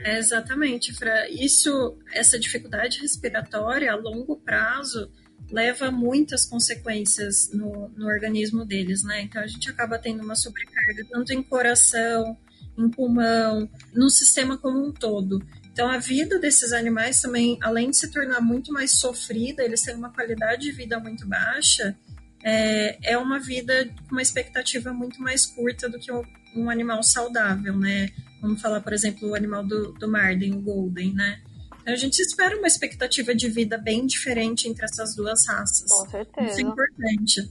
[0.00, 1.28] É exatamente, Fra.
[1.30, 5.10] Isso, essa dificuldade respiratória a longo prazo
[5.50, 9.22] leva muitas consequências no, no organismo deles, né?
[9.22, 12.36] Então a gente acaba tendo uma sobrecarga tanto em coração,
[12.76, 15.42] em pulmão, no sistema como um todo.
[15.72, 19.94] Então a vida desses animais também, além de se tornar muito mais sofrida, eles têm
[19.94, 21.96] uma qualidade de vida muito baixa,
[22.42, 26.10] é, é uma vida com uma expectativa muito mais curta do que
[26.54, 28.08] um animal saudável, né?
[28.40, 31.42] Vamos falar, por exemplo, o animal do, do Marden, o Golden, né?
[31.80, 35.88] Então, a gente espera uma expectativa de vida bem diferente entre essas duas raças.
[35.88, 36.50] Com certeza.
[36.50, 37.50] Isso é importante.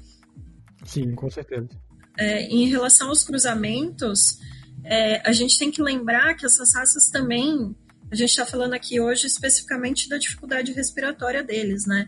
[0.85, 1.69] Sim, com certeza.
[2.17, 4.39] É, em relação aos cruzamentos,
[4.83, 7.75] é, a gente tem que lembrar que essas raças também.
[8.11, 12.07] A gente está falando aqui hoje especificamente da dificuldade respiratória deles, né?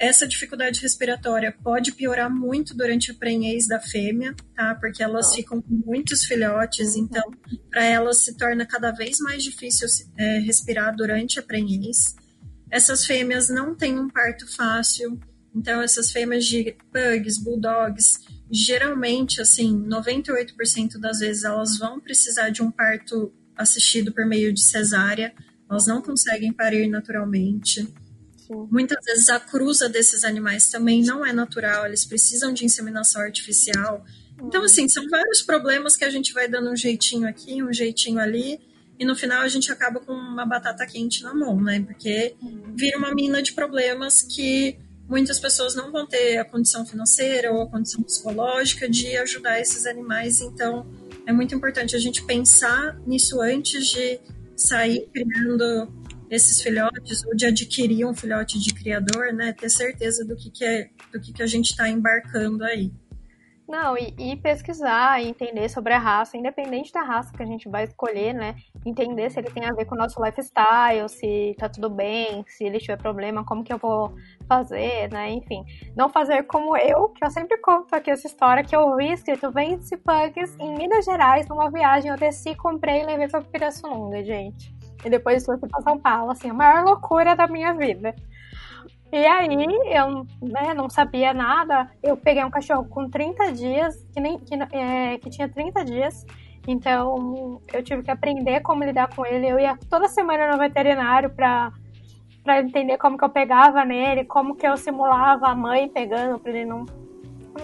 [0.00, 4.74] Essa dificuldade respiratória pode piorar muito durante a prenhez da fêmea, tá?
[4.74, 7.22] Porque elas ficam com muitos filhotes, então
[7.68, 9.86] para elas se torna cada vez mais difícil
[10.16, 12.16] é, respirar durante a prenhez.
[12.70, 15.20] Essas fêmeas não têm um parto fácil,
[15.54, 22.62] então essas fêmeas de pugs, bulldogs, geralmente, assim, 98% das vezes elas vão precisar de
[22.62, 25.34] um parto assistido por meio de cesárea,
[25.68, 27.86] elas não conseguem parir naturalmente.
[28.70, 34.04] Muitas vezes a cruza desses animais também não é natural, eles precisam de inseminação artificial.
[34.42, 38.18] Então, assim, são vários problemas que a gente vai dando um jeitinho aqui, um jeitinho
[38.18, 38.60] ali,
[38.98, 41.80] e no final a gente acaba com uma batata quente na mão, né?
[41.80, 42.34] Porque
[42.74, 47.62] vira uma mina de problemas que muitas pessoas não vão ter a condição financeira ou
[47.62, 50.40] a condição psicológica de ajudar esses animais.
[50.40, 50.86] Então,
[51.26, 54.20] é muito importante a gente pensar nisso antes de
[54.56, 55.99] sair criando
[56.30, 59.52] esses filhotes ou de adquirir um filhote de criador, né?
[59.52, 62.92] Ter certeza do que, que é, do que, que a gente está embarcando aí.
[63.70, 67.84] Não, e, e, pesquisar entender sobre a raça, independente da raça que a gente vai
[67.84, 68.56] escolher, né?
[68.84, 72.64] Entender se ele tem a ver com o nosso lifestyle, se tá tudo bem, se
[72.64, 74.12] ele tiver problema, como que eu vou
[74.48, 75.30] fazer, né?
[75.30, 75.64] Enfim,
[75.96, 79.52] não fazer como eu, que eu sempre conto aqui essa história, que eu vi escrito
[79.52, 84.79] Vende-se Pugs em Minas Gerais, numa viagem, eu desci, comprei e levei pra Pirassununga, gente.
[85.04, 88.14] E depois fui para São Paulo, assim, a maior loucura da minha vida.
[89.12, 91.90] E aí, eu né, não sabia nada.
[92.02, 96.24] Eu peguei um cachorro com 30 dias, que, nem, que, é, que tinha 30 dias.
[96.68, 99.48] Então, eu tive que aprender como lidar com ele.
[99.48, 101.72] Eu ia toda semana no veterinário para
[102.42, 106.50] para entender como que eu pegava nele, como que eu simulava a mãe pegando para
[106.50, 106.86] ele não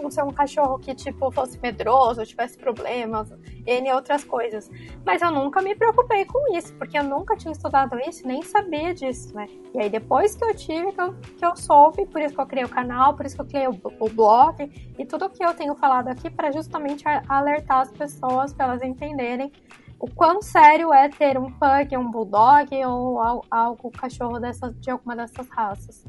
[0.03, 3.33] não ser um cachorro que, tipo, fosse medroso, tivesse problemas,
[3.67, 4.71] e outras coisas.
[5.05, 8.95] Mas eu nunca me preocupei com isso, porque eu nunca tinha estudado isso, nem sabia
[8.95, 9.47] disso, né?
[9.75, 12.47] E aí depois que eu tive, que eu, que eu soube, por isso que eu
[12.47, 15.53] criei o canal, por isso que eu criei o, o blog, e tudo que eu
[15.55, 19.53] tenho falado aqui para justamente alertar as pessoas, para elas entenderem
[19.99, 24.91] o quão sério é ter um pug, um bulldog ou algo, algo cachorro dessas, de
[24.91, 26.05] alguma dessas raças.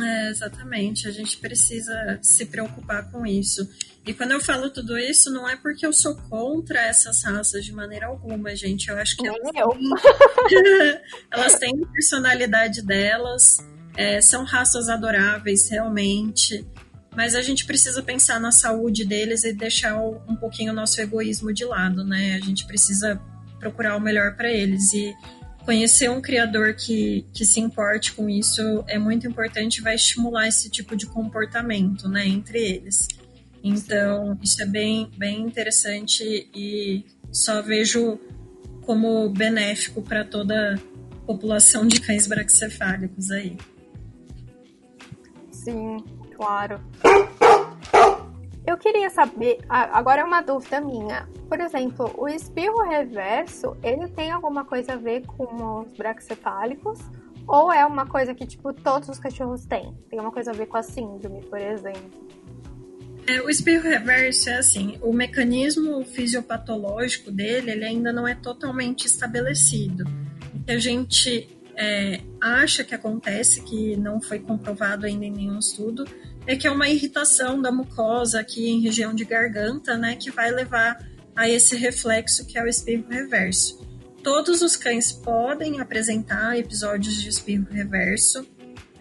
[0.00, 3.68] É, exatamente, a gente precisa se preocupar com isso.
[4.06, 7.72] E quando eu falo tudo isso, não é porque eu sou contra essas raças de
[7.72, 8.88] maneira alguma, gente.
[8.88, 9.62] Eu acho que elas, têm,
[11.30, 13.58] elas têm personalidade delas,
[13.96, 16.66] é, são raças adoráveis, realmente.
[17.14, 21.52] Mas a gente precisa pensar na saúde deles e deixar um pouquinho o nosso egoísmo
[21.52, 22.34] de lado, né?
[22.34, 23.20] A gente precisa
[23.60, 24.92] procurar o melhor para eles.
[24.94, 25.14] E
[25.64, 30.70] conhecer um criador que, que se importe com isso é muito importante vai estimular esse
[30.70, 33.08] tipo de comportamento né, entre eles.
[33.62, 38.18] Então, isso é bem, bem interessante e só vejo
[38.82, 43.56] como benéfico para toda a população de cães braxcefálicos aí.
[45.52, 45.98] Sim,
[46.36, 46.80] claro.
[48.64, 51.28] Eu queria saber, agora é uma dúvida minha.
[51.48, 57.00] Por exemplo, o espirro reverso, ele tem alguma coisa a ver com os braxcefálicos?
[57.46, 59.92] Ou é uma coisa que, tipo, todos os cachorros têm?
[60.08, 62.22] Tem uma coisa a ver com a síndrome, por exemplo?
[63.26, 69.06] É, o espirro reverso é assim, o mecanismo fisiopatológico dele ele ainda não é totalmente
[69.06, 70.04] estabelecido.
[70.68, 76.04] A gente é, acha que acontece, que não foi comprovado ainda em nenhum estudo,
[76.46, 80.50] é que é uma irritação da mucosa aqui em região de garganta, né, que vai
[80.50, 80.98] levar
[81.34, 83.80] a esse reflexo que é o espirro reverso.
[84.22, 88.46] Todos os cães podem apresentar episódios de espirro reverso,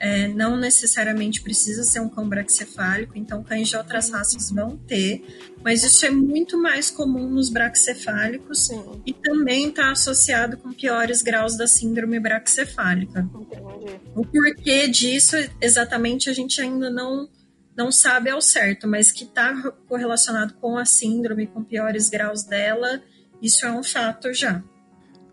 [0.01, 5.23] é, não necessariamente precisa ser um cão braxcefálico, então cães de outras raças vão ter,
[5.63, 8.83] mas isso é muito mais comum nos braxcefálicos Sim.
[9.05, 13.19] e também está associado com piores graus da síndrome braxcefálica.
[13.19, 14.01] Entendi.
[14.15, 17.29] O porquê disso, exatamente, a gente ainda não
[17.77, 23.01] não sabe ao certo, mas que está correlacionado com a síndrome, com piores graus dela,
[23.41, 24.61] isso é um fato já.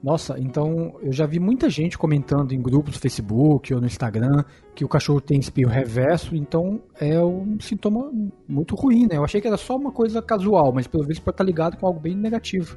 [0.03, 4.45] Nossa, então eu já vi muita gente comentando em grupos do Facebook ou no Instagram
[4.75, 8.13] que o cachorro tem espirro reverso, então é um sintoma
[8.47, 9.17] muito ruim, né?
[9.17, 11.87] Eu achei que era só uma coisa casual, mas pelo visto pode estar ligado com
[11.87, 12.77] algo bem negativo.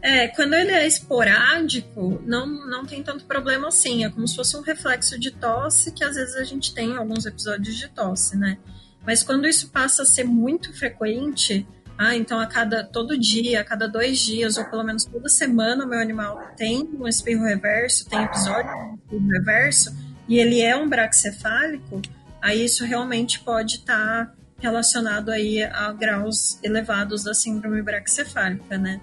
[0.00, 4.04] É, quando ele é esporádico, não, não tem tanto problema assim.
[4.04, 7.24] É como se fosse um reflexo de tosse, que às vezes a gente tem alguns
[7.24, 8.58] episódios de tosse, né?
[9.06, 13.64] Mas quando isso passa a ser muito frequente, ah, então a cada todo dia, a
[13.64, 18.08] cada dois dias, ou pelo menos toda semana, o meu animal tem um espirro reverso,
[18.08, 19.96] tem episódio de espirro reverso,
[20.28, 22.02] e ele é um braxcefálico,
[22.42, 29.00] aí isso realmente pode estar tá relacionado aí a graus elevados da síndrome braxcefálica, né?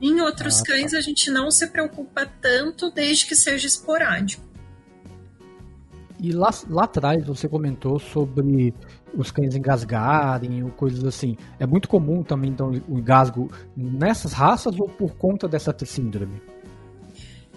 [0.00, 0.72] Em outros ah, tá.
[0.72, 4.44] cães a gente não se preocupa tanto desde que seja esporádico.
[6.24, 8.72] E lá, lá atrás você comentou sobre
[9.14, 11.36] os cães engasgarem ou coisas assim.
[11.60, 16.40] É muito comum também então, o engasgo nessas raças ou por conta dessa síndrome?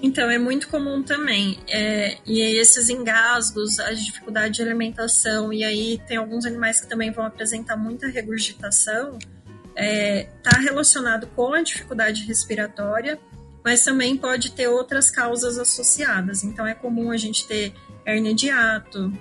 [0.01, 1.57] Então, é muito comum também.
[1.69, 7.09] É, e esses engasgos, a dificuldade de alimentação, e aí tem alguns animais que também
[7.09, 13.17] vão apresentar muita regurgitação, está é, tá relacionado com a dificuldade respiratória,
[13.63, 16.43] mas também pode ter outras causas associadas.
[16.43, 17.73] Então, é comum a gente ter
[18.07, 19.11] hernia de ato,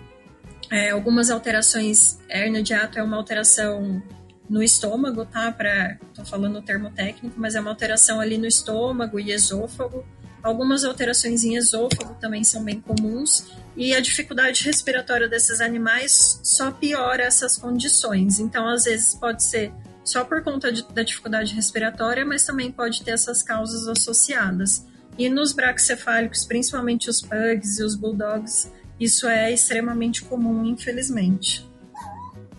[0.71, 2.19] é, algumas alterações.
[2.29, 4.03] Hernia de ato é uma alteração
[4.49, 5.51] no estômago, tá?
[5.51, 10.07] Pra, tô falando o termo técnico, mas é uma alteração ali no estômago e esôfago.
[10.43, 13.49] Algumas alterações em esôfago também são bem comuns.
[13.77, 18.39] E a dificuldade respiratória desses animais só piora essas condições.
[18.39, 19.73] Então, às vezes, pode ser
[20.05, 24.87] só por conta de, da dificuldade respiratória, mas também pode ter essas causas associadas.
[25.19, 31.67] E nos braxcefálicos, principalmente os pugs e os bulldogs, isso é extremamente comum, infelizmente.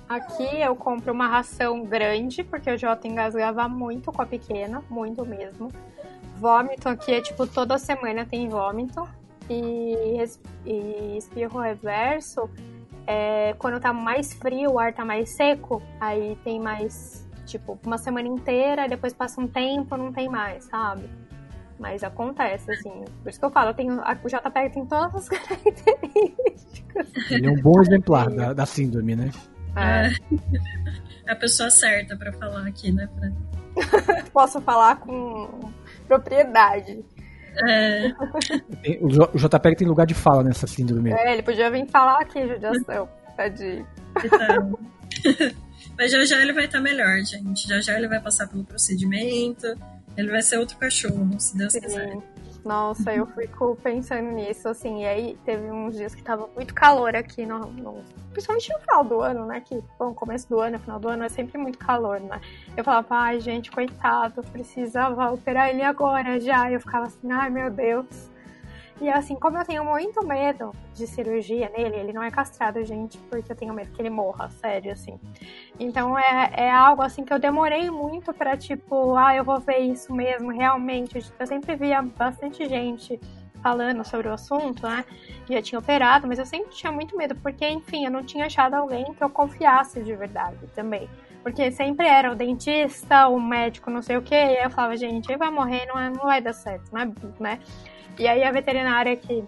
[0.08, 5.26] Aqui eu compro uma ração grande, porque o Jota engasgava muito com a pequena, muito
[5.26, 5.72] mesmo.
[6.38, 9.08] Vômito aqui é tipo toda semana tem vômito.
[9.50, 10.18] E,
[10.66, 12.50] e espirro reverso,
[13.06, 17.98] é, quando tá mais frio, o ar tá mais seco, aí tem mais, tipo, uma
[17.98, 21.10] semana inteira, depois passa um tempo, não tem mais, sabe?
[21.80, 23.06] Mas acontece, assim.
[23.22, 27.08] Por isso que eu falo, eu tenho, o JPEG tem todas as características.
[27.30, 29.30] Ele é um bom exemplar da, da síndrome, né?
[29.76, 30.08] É.
[31.28, 33.34] é a pessoa certa para falar aqui, né, Fran?
[34.34, 35.72] Posso falar com
[36.08, 37.06] propriedade.
[37.68, 38.12] É.
[39.02, 41.12] O JPEG tem lugar de fala nessa síndrome.
[41.12, 43.08] É, ele podia vir falar aqui, judiação.
[43.36, 43.88] Tadinho.
[44.24, 44.80] Então.
[45.98, 47.68] Mas já já ele vai estar melhor, gente.
[47.68, 49.68] Já já ele vai passar pelo procedimento
[50.18, 51.82] ele vai ser outro cachorro, se Deus Sim.
[51.82, 52.18] quiser.
[52.66, 57.16] Nossa, eu fico pensando nisso, assim, e aí teve uns dias que tava muito calor
[57.16, 58.04] aqui, no, no,
[58.34, 61.30] principalmente no final do ano, né, que, bom, começo do ano, final do ano é
[61.30, 62.42] sempre muito calor, né,
[62.76, 67.72] eu falava, ai, gente, coitado, precisava operar ele agora já, eu ficava assim, ai, meu
[67.72, 68.06] Deus,
[69.00, 73.18] e assim, como eu tenho muito medo de cirurgia nele, ele não é castrado, gente,
[73.30, 75.20] porque eu tenho medo que ele morra, sério, assim.
[75.80, 79.80] Então é, é algo assim que eu demorei muito para tipo, ah, eu vou ver
[79.80, 81.24] isso mesmo, realmente.
[81.40, 83.20] Eu sempre via bastante gente
[83.62, 85.06] falando sobre o assunto, né?
[85.50, 88.46] E eu tinha operado, mas eu sempre tinha muito medo, porque, enfim, eu não tinha
[88.46, 91.10] achado alguém que eu confiasse de verdade também.
[91.44, 95.30] Porque sempre era o dentista, o médico, não sei o que, e eu falava, gente,
[95.30, 97.06] ele vai morrer, não, é, não vai dar certo, é,
[97.40, 97.60] né?
[98.18, 99.44] E aí a veterinária que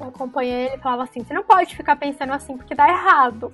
[0.00, 3.52] acompanhei ele falava assim: você não pode ficar pensando assim porque dá errado.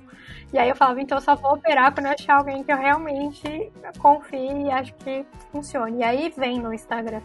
[0.53, 2.77] E aí eu falava: então eu só vou operar quando eu achar alguém que eu
[2.77, 5.99] realmente confie e acho que funcione.
[5.99, 7.21] E aí vem no Instagram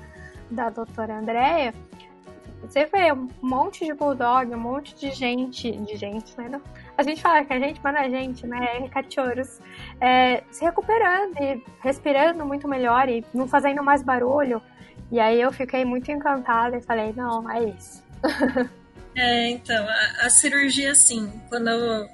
[0.51, 1.75] da doutora Andréia.
[2.63, 6.61] Você vê um monte de bulldog, um monte de gente, de gente, né?
[6.97, 8.89] A gente fala que a gente, mas é gente, né?
[8.89, 9.61] Cachorros
[10.01, 14.61] é, se recuperando e respirando muito melhor e não fazendo mais barulho.
[15.11, 18.03] E aí eu fiquei muito encantada e falei, não, é isso.
[19.15, 22.09] é, então, a, a, cirurgia, assim, quando eu,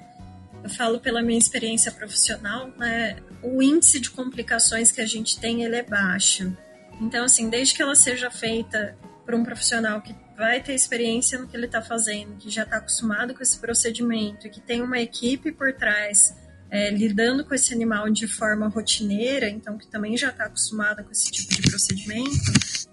[0.63, 5.63] eu falo pela minha experiência profissional, né, o índice de complicações que a gente tem,
[5.63, 6.55] ele é baixo.
[7.01, 11.47] Então, assim, desde que ela seja feita por um profissional que vai ter experiência no
[11.47, 15.51] que ele está fazendo, que já está acostumado com esse procedimento, que tem uma equipe
[15.51, 16.35] por trás
[16.73, 21.11] é, lidando com esse animal de forma rotineira, então que também já está acostumada com
[21.11, 22.31] esse tipo de procedimento,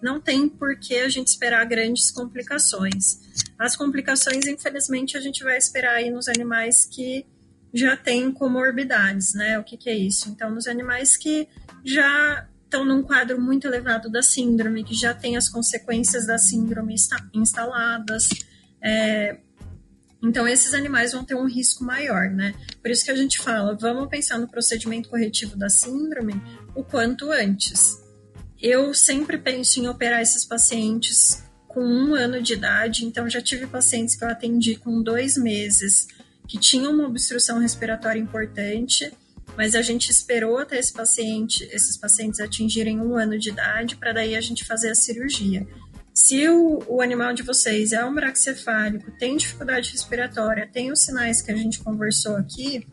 [0.03, 3.19] não tem por que a gente esperar grandes complicações.
[3.59, 7.25] As complicações, infelizmente, a gente vai esperar aí nos animais que
[7.73, 9.59] já têm comorbidades, né?
[9.59, 10.29] O que, que é isso?
[10.29, 11.49] Então, nos animais que
[11.83, 16.95] já estão num quadro muito elevado da síndrome, que já tem as consequências da síndrome
[17.33, 18.29] instaladas,
[18.83, 19.39] é,
[20.23, 22.55] Então, esses animais vão ter um risco maior, né?
[22.83, 26.35] Por isso que a gente fala, vamos pensar no procedimento corretivo da síndrome
[26.75, 27.99] o quanto antes.
[28.61, 33.67] Eu sempre penso em operar esses pacientes com um ano de idade, então já tive
[33.67, 36.09] pacientes que eu atendi com dois meses
[36.47, 39.11] que tinham uma obstrução respiratória importante,
[39.57, 44.13] mas a gente esperou até esse paciente, esses pacientes atingirem um ano de idade para
[44.13, 45.67] daí a gente fazer a cirurgia.
[46.13, 51.41] Se o, o animal de vocês é um braxcefálico, tem dificuldade respiratória, tem os sinais
[51.41, 52.87] que a gente conversou aqui,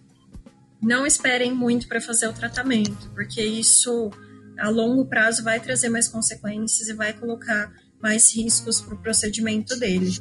[0.81, 4.11] não esperem muito para fazer o tratamento, porque isso
[4.57, 9.75] a longo prazo vai trazer mais consequências e vai colocar mais riscos para o procedimento
[9.77, 10.11] dele.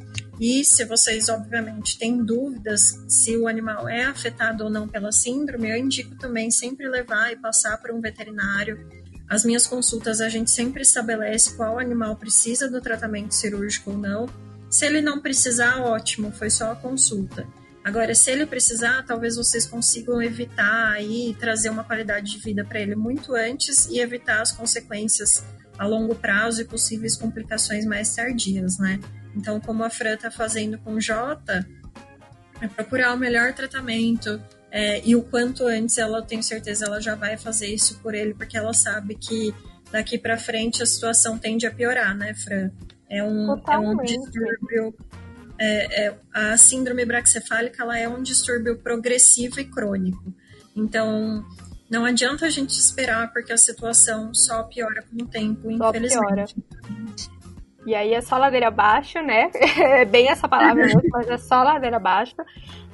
[0.40, 5.70] E se vocês, obviamente, têm dúvidas se o animal é afetado ou não pela síndrome,
[5.70, 8.78] eu indico também sempre levar e passar para um veterinário
[9.28, 14.28] as minhas consultas a gente sempre estabelece qual animal precisa do tratamento cirúrgico ou não.
[14.70, 17.46] Se ele não precisar, ótimo, foi só a consulta.
[17.84, 22.80] Agora, se ele precisar, talvez vocês consigam evitar aí trazer uma qualidade de vida para
[22.80, 25.44] ele muito antes e evitar as consequências
[25.78, 28.98] a longo prazo e possíveis complicações mais tardias, né?
[29.36, 31.64] Então, como a Fran está fazendo com o Jota,
[32.60, 34.42] é procurar o melhor tratamento,
[34.76, 38.34] é, e o quanto antes ela, tenho certeza, ela já vai fazer isso por ele,
[38.34, 39.54] porque ela sabe que
[39.90, 42.70] daqui para frente a situação tende a piorar, né, Fran?
[43.08, 44.94] É um, é um distúrbio.
[45.58, 50.34] É, é, a síndrome braxcefálica ela é um distúrbio progressivo e crônico.
[50.76, 51.42] Então,
[51.88, 56.54] não adianta a gente esperar, porque a situação só piora com o tempo, só infelizmente.
[56.54, 57.35] Piora.
[57.86, 59.50] E aí é só ladeira abaixo, né?
[59.78, 62.34] É bem essa palavra mesmo, mas é só ladeira abaixo.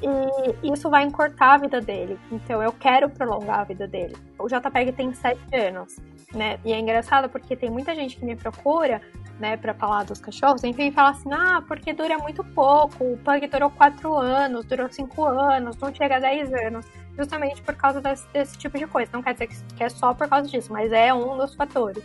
[0.02, 2.18] E isso vai encurtar a vida dele.
[2.30, 4.14] Então eu quero prolongar a vida dele.
[4.38, 5.96] O JPEG tem 7 anos,
[6.34, 6.58] né?
[6.64, 9.00] E é engraçado porque tem muita gente que me procura,
[9.40, 13.12] né, pra falar dos cachorros, enfim, fala assim: ah, porque dura muito pouco.
[13.12, 16.86] O Pug durou 4 anos, durou 5 anos, não chega a 10 anos.
[17.16, 19.10] Justamente por causa desse, desse tipo de coisa.
[19.12, 22.02] Não quer dizer que é só por causa disso, mas é um dos fatores.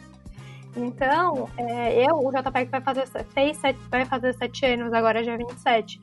[0.78, 5.36] Então, é, eu, o JPEG vai fazer, fez sete, vai fazer sete anos, agora já
[5.36, 6.00] 27.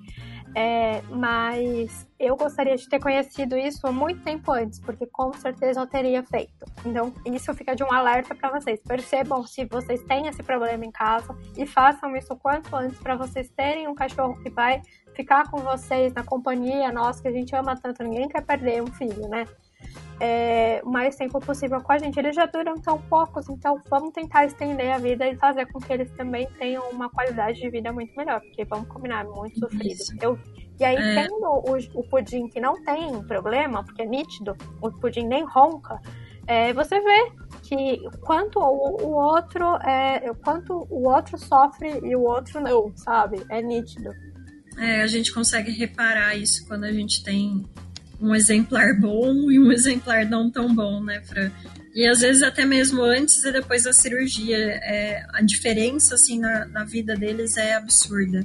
[0.56, 5.86] É, mas eu gostaria de ter conhecido isso muito tempo antes, porque com certeza eu
[5.86, 6.64] teria feito.
[6.86, 8.80] Então, isso fica de um alerta para vocês.
[8.80, 13.16] Percebam se vocês têm esse problema em casa e façam isso o quanto antes para
[13.16, 14.80] vocês terem um cachorro que vai
[15.14, 18.04] ficar com vocês na companhia nossa, que a gente ama tanto.
[18.04, 19.46] Ninguém quer perder um filho, né?
[20.20, 22.18] É, o mais tempo possível com a gente.
[22.18, 25.92] Eles já duram tão poucos, então vamos tentar estender a vida e fazer com que
[25.92, 30.02] eles também tenham uma qualidade de vida muito melhor, porque vamos combinar, é muito sofrido.
[30.20, 30.38] Eu,
[30.78, 31.22] e aí, é...
[31.22, 36.00] tendo o, o pudim que não tem problema, porque é nítido, o pudim nem ronca,
[36.46, 37.32] é, você vê
[37.62, 43.42] que quanto o, o outro é, quanto o outro sofre e o outro não, sabe?
[43.48, 44.10] É nítido.
[44.76, 47.64] É, a gente consegue reparar isso quando a gente tem
[48.20, 51.50] um exemplar bom e um exemplar não tão bom, né, Fran?
[51.94, 56.66] E às vezes até mesmo antes e depois da cirurgia, é, a diferença assim na,
[56.66, 58.44] na vida deles é absurda.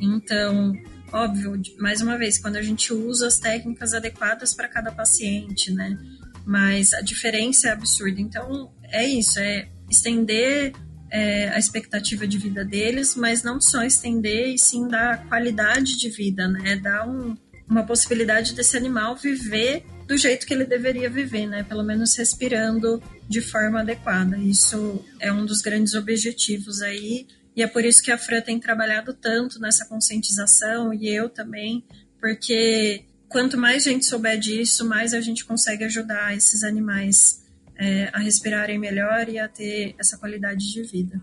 [0.00, 0.72] Então,
[1.12, 5.98] óbvio, mais uma vez, quando a gente usa as técnicas adequadas para cada paciente, né?
[6.46, 8.20] Mas a diferença é absurda.
[8.20, 10.72] Então, é isso, é estender
[11.10, 16.08] é, a expectativa de vida deles, mas não só estender, e sim dar qualidade de
[16.10, 16.76] vida, né?
[16.76, 17.36] Dar um,
[17.68, 21.64] uma possibilidade desse animal viver do jeito que ele deveria viver, né?
[21.64, 24.36] Pelo menos respirando de forma adequada.
[24.38, 28.60] Isso é um dos grandes objetivos aí, e é por isso que a Fran tem
[28.60, 31.84] trabalhado tanto nessa conscientização, e eu também,
[32.20, 37.44] porque quanto mais gente souber disso, mais a gente consegue ajudar esses animais
[37.76, 41.20] é, a respirarem melhor e a ter essa qualidade de vida.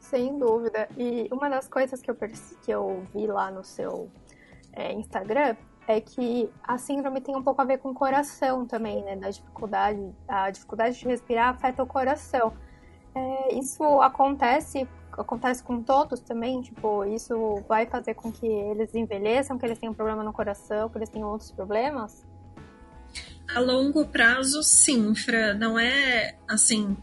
[0.00, 0.88] Sem dúvida.
[0.96, 4.10] E uma das coisas que eu, que eu vi lá no seu
[4.72, 5.56] é, Instagram
[5.86, 9.16] é que a síndrome tem um pouco a ver com o coração também, né?
[9.16, 12.52] Da dificuldade, a dificuldade de respirar afeta o coração.
[13.14, 19.58] É, isso acontece, acontece com todos também, tipo, isso vai fazer com que eles envelheçam,
[19.58, 22.26] que eles tenham problema no coração, que eles tenham outros problemas?
[23.54, 25.54] A longo prazo, sim, Fra.
[25.54, 26.96] Não é, assim,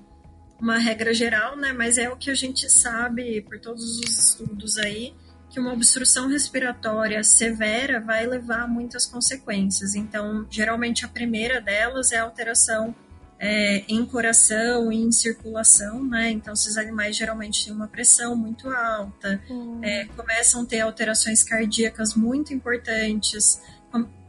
[0.59, 1.71] uma regra geral, né?
[1.71, 5.13] Mas é o que a gente sabe por todos os estudos aí,
[5.51, 9.95] que uma obstrução respiratória severa vai levar a muitas consequências.
[9.95, 12.95] Então, geralmente a primeira delas é a alteração
[13.37, 16.31] é, em coração e em circulação, né?
[16.31, 19.79] Então, esses animais geralmente têm uma pressão muito alta, hum.
[19.83, 23.59] é, começam a ter alterações cardíacas muito importantes,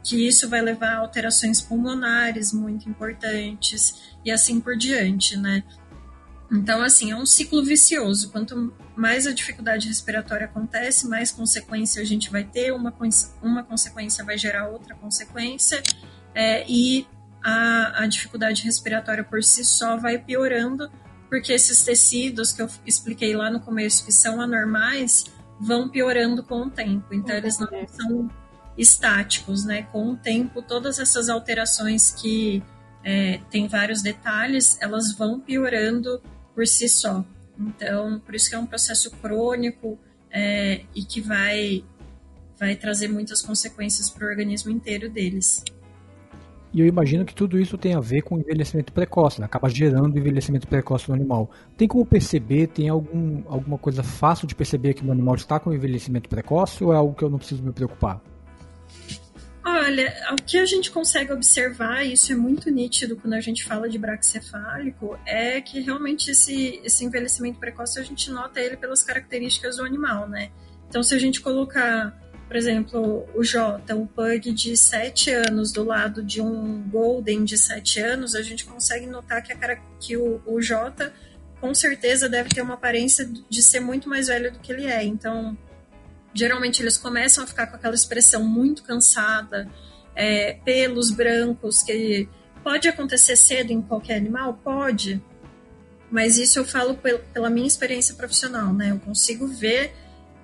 [0.03, 5.63] que isso vai levar a alterações pulmonares muito importantes e assim por diante, né?
[6.51, 8.29] Então, assim, é um ciclo vicioso.
[8.29, 12.93] Quanto mais a dificuldade respiratória acontece, mais consequência a gente vai ter, uma,
[13.41, 15.81] uma consequência vai gerar outra consequência,
[16.35, 17.07] é, e
[17.43, 20.89] a, a dificuldade respiratória por si só vai piorando,
[21.29, 25.25] porque esses tecidos que eu expliquei lá no começo, que são anormais,
[25.59, 27.13] vão piorando com o tempo.
[27.13, 28.29] Então, eles não são
[28.77, 29.83] estáticos, né?
[29.83, 32.63] Com o tempo, todas essas alterações que
[33.03, 36.21] é, tem vários detalhes, elas vão piorando
[36.53, 37.25] por si só.
[37.59, 39.97] Então, por isso que é um processo crônico
[40.31, 41.83] é, e que vai,
[42.57, 45.63] vai trazer muitas consequências para o organismo inteiro deles.
[46.73, 49.45] E eu imagino que tudo isso tem a ver com envelhecimento precoce, né?
[49.45, 51.51] acaba gerando envelhecimento precoce no animal.
[51.77, 55.71] Tem como perceber, tem algum, alguma coisa fácil de perceber que o animal está com
[55.71, 58.19] envelhecimento precoce ou é algo que eu não preciso me preocupar?
[59.83, 63.65] Olha, o que a gente consegue observar, e isso é muito nítido quando a gente
[63.65, 69.03] fala de braxcefálico, é que realmente esse, esse envelhecimento precoce a gente nota ele pelas
[69.03, 70.51] características do animal, né?
[70.87, 72.17] Então, se a gente colocar
[72.47, 77.57] por exemplo, o Jota, um pug de 7 anos do lado de um Golden de
[77.57, 81.11] 7 anos, a gente consegue notar que, a, que o, o Jota
[81.59, 85.03] com certeza deve ter uma aparência de ser muito mais velho do que ele é.
[85.03, 85.57] Então,
[86.33, 89.69] geralmente eles começam a ficar com aquela expressão muito cansada,
[90.15, 92.27] é, pelos brancos, que
[92.63, 94.59] pode acontecer cedo em qualquer animal?
[94.63, 95.21] Pode.
[96.09, 96.97] Mas isso eu falo
[97.33, 98.91] pela minha experiência profissional, né?
[98.91, 99.93] Eu consigo ver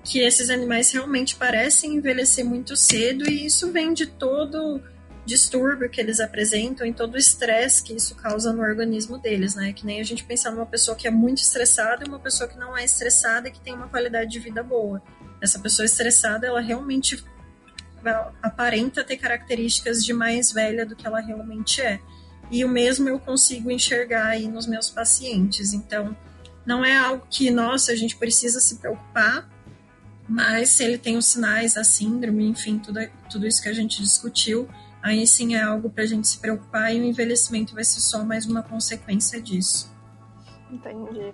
[0.04, 4.82] que esses animais realmente parecem envelhecer muito cedo e isso vem de todo
[5.26, 9.72] distúrbio que eles apresentam e todo o estresse que isso causa no organismo deles, né?
[9.72, 12.58] Que nem a gente pensar numa pessoa que é muito estressada e uma pessoa que
[12.58, 15.02] não é estressada e que tem uma qualidade de vida boa.
[15.42, 17.24] Essa pessoa estressada, ela realmente
[18.42, 22.00] aparenta ter características de mais velha do que ela realmente é.
[22.52, 25.74] E o mesmo eu consigo enxergar aí nos meus pacientes.
[25.74, 26.16] Então,
[26.66, 29.50] não é algo que, nossa, a gente precisa se preocupar,
[30.28, 34.02] mas se ele tem os sinais, a síndrome, enfim, tudo, tudo isso que a gente
[34.02, 34.68] discutiu,
[35.02, 38.24] aí sim é algo para a gente se preocupar e o envelhecimento vai ser só
[38.24, 39.92] mais uma consequência disso.
[40.72, 41.34] Entendi.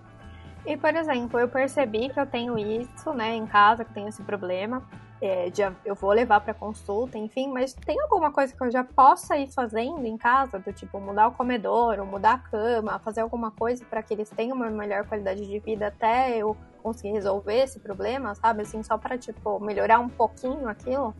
[0.65, 4.23] E, por exemplo, eu percebi que eu tenho isso, né, em casa, que tenho esse
[4.23, 4.83] problema.
[5.21, 8.83] É, de, eu vou levar para consulta, enfim, mas tem alguma coisa que eu já
[8.83, 13.21] possa ir fazendo em casa, do tipo mudar o comedor, ou mudar a cama, fazer
[13.21, 17.63] alguma coisa para que eles tenham uma melhor qualidade de vida até eu conseguir resolver
[17.63, 18.63] esse problema, sabe?
[18.63, 21.15] Assim, só para tipo melhorar um pouquinho aquilo?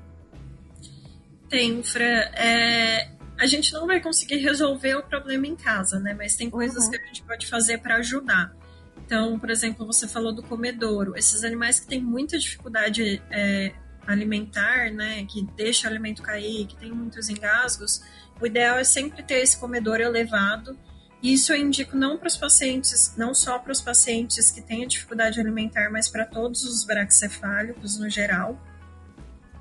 [1.50, 2.20] Tem, Fran.
[2.36, 6.14] É, a gente não vai conseguir resolver o problema em casa, né?
[6.14, 6.91] Mas tem coisas uhum.
[6.91, 8.54] que a gente pode fazer para ajudar.
[9.06, 11.16] Então, por exemplo, você falou do comedouro.
[11.16, 13.72] Esses animais que têm muita dificuldade é,
[14.08, 18.01] alimentar, né, que deixa o alimento cair, que tem muitos engasgos,
[18.41, 20.78] o ideal é sempre ter esse comedor elevado.
[21.22, 25.39] Isso eu indico não para os pacientes, não só para os pacientes que têm dificuldade
[25.39, 28.60] alimentar, mas para todos os braxcefálicos no geral.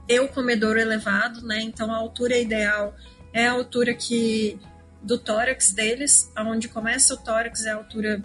[0.06, 1.60] Ter o comedor elevado, né?
[1.60, 2.94] Então a altura ideal
[3.32, 4.58] é a altura que
[5.02, 8.22] do tórax deles, aonde começa o tórax é a altura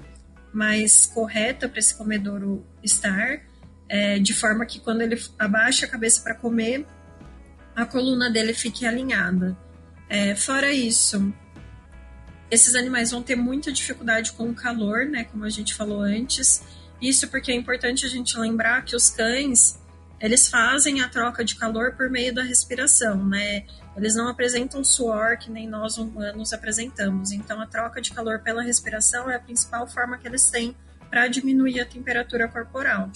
[0.53, 3.41] mais correta para esse comedouro estar
[3.87, 6.85] é, de forma que quando ele abaixa a cabeça para comer,
[7.75, 9.57] a coluna dele fique alinhada.
[10.07, 11.33] É, fora isso,
[12.51, 16.63] esses animais vão ter muita dificuldade com o calor, né, como a gente falou antes.
[17.01, 19.79] Isso porque é importante a gente lembrar que os cães,
[20.19, 23.65] eles fazem a troca de calor por meio da respiração, né?
[23.95, 27.31] Eles não apresentam suor que nem nós humanos apresentamos.
[27.31, 30.75] Então, a troca de calor pela respiração é a principal forma que eles têm
[31.09, 33.09] para diminuir a temperatura corporal.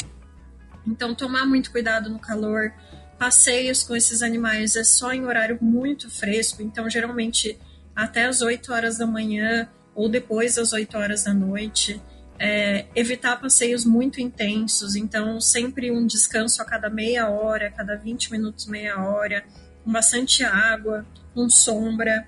[0.86, 2.74] Então, tomar muito cuidado no calor.
[3.18, 7.58] Passeios com esses animais é só em horário muito fresco, então, geralmente
[7.96, 12.02] até as 8 horas da manhã ou depois das 8 horas da noite.
[12.40, 17.96] É, evitar passeios muito intensos, então, sempre um descanso a cada meia hora, a cada
[17.96, 19.46] 20 minutos, meia hora,
[19.84, 22.28] com bastante água, com sombra.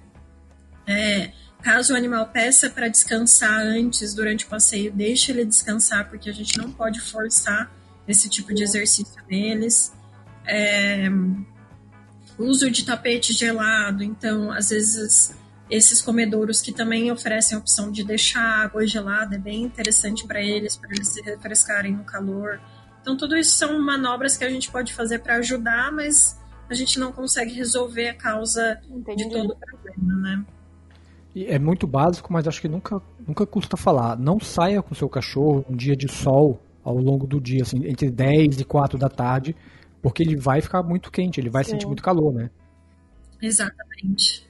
[0.87, 1.31] É,
[1.61, 6.33] caso o animal peça para descansar antes, durante o passeio, deixe ele descansar, porque a
[6.33, 7.71] gente não pode forçar
[8.07, 9.93] esse tipo de exercício neles.
[10.45, 11.09] É,
[12.37, 15.35] uso de tapete gelado, então, às vezes,
[15.69, 20.41] esses comedouros que também oferecem a opção de deixar água gelada é bem interessante para
[20.41, 22.59] eles, para eles se refrescarem no calor.
[23.01, 26.39] Então, tudo isso são manobras que a gente pode fazer para ajudar, mas
[26.69, 29.23] a gente não consegue resolver a causa Entendi.
[29.23, 30.45] de todo o problema, né?
[31.35, 34.17] É muito básico, mas acho que nunca, nunca custa falar.
[34.17, 38.09] Não saia com seu cachorro um dia de sol ao longo do dia, assim, entre
[38.09, 39.55] 10 e 4 da tarde,
[40.01, 41.71] porque ele vai ficar muito quente, ele vai Sim.
[41.71, 42.49] sentir muito calor, né?
[43.41, 44.47] Exatamente.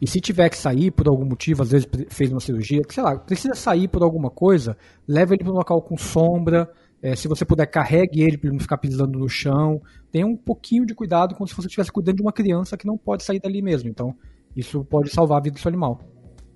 [0.00, 3.16] E se tiver que sair por algum motivo, às vezes fez uma cirurgia, sei lá,
[3.16, 6.70] precisa sair por alguma coisa, leva ele para um local com sombra.
[7.04, 9.78] É, se você puder, carregue ele para ele não ficar pisando no chão.
[10.10, 12.96] Tenha um pouquinho de cuidado como se você estivesse cuidando de uma criança que não
[12.96, 13.90] pode sair dali mesmo.
[13.90, 14.16] Então,
[14.56, 16.00] isso pode salvar a vida do seu animal.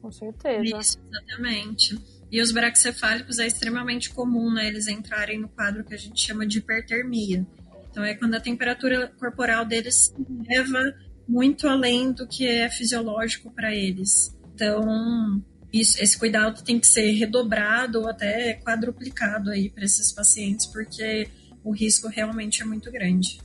[0.01, 0.65] Com certeza.
[0.65, 1.99] Isso, exatamente.
[2.33, 4.69] E os braxcefálicos é extremamente comum, né?
[4.69, 7.47] Eles entrarem no quadro que a gente chama de hipertermia.
[7.91, 10.15] Então é quando a temperatura corporal deles
[10.49, 10.95] leva
[11.29, 14.35] muito além do que é fisiológico para eles.
[14.55, 15.43] Então,
[15.73, 21.29] isso, esse cuidado tem que ser redobrado ou até quadruplicado aí para esses pacientes, porque
[21.63, 23.39] o risco realmente é muito grande.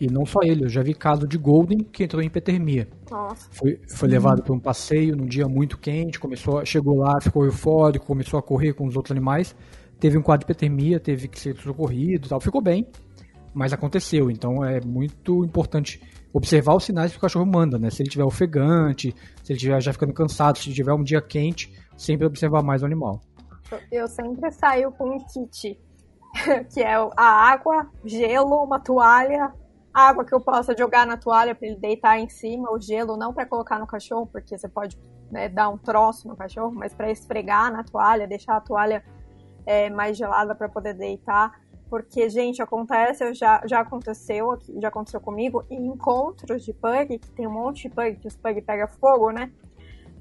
[0.00, 2.88] E não só ele, eu já vi caso de Golden que entrou em hipotermia.
[3.10, 3.46] Nossa.
[3.50, 8.06] Foi, foi levado para um passeio num dia muito quente, começou, chegou lá, ficou eufórico,
[8.06, 9.54] começou a correr com os outros animais,
[10.00, 12.86] teve um quadro de hipotermia, teve que ser socorrido, tal, ficou bem,
[13.54, 14.30] mas aconteceu.
[14.30, 16.00] Então é muito importante
[16.32, 17.90] observar os sinais que o cachorro manda, né?
[17.90, 21.72] Se ele tiver ofegante, se ele estiver já ficando cansado, se tiver um dia quente,
[21.96, 23.20] sempre observar mais o animal.
[23.90, 25.78] Eu sempre saio com um kit,
[26.72, 29.52] que é a água, gelo, uma toalha,
[29.92, 33.32] água que eu possa jogar na toalha para ele deitar em cima, o gelo não
[33.32, 34.98] para colocar no cachorro, porque você pode
[35.30, 39.04] né, dar um troço no cachorro, mas para esfregar na toalha, deixar a toalha
[39.66, 41.59] é, mais gelada para poder deitar.
[41.90, 47.48] Porque, gente, acontece, já, já aconteceu já aconteceu comigo, em encontros de pug, que tem
[47.48, 49.50] um monte de pug, que os pug pega fogo, né?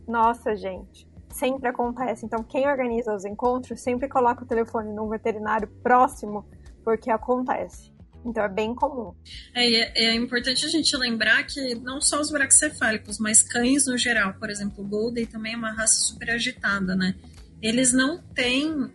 [0.08, 2.26] Nossa, gente, sempre acontece.
[2.26, 6.44] Então, quem organiza os encontros sempre coloca o telefone num veterinário próximo,
[6.84, 7.94] porque acontece.
[8.26, 9.14] Então é bem comum.
[9.56, 14.34] É, é importante a gente lembrar que não só os braxcefálicos, mas cães no geral,
[14.34, 17.16] por exemplo, o Golden também é uma raça super agitada, né?
[17.62, 18.92] Eles não têm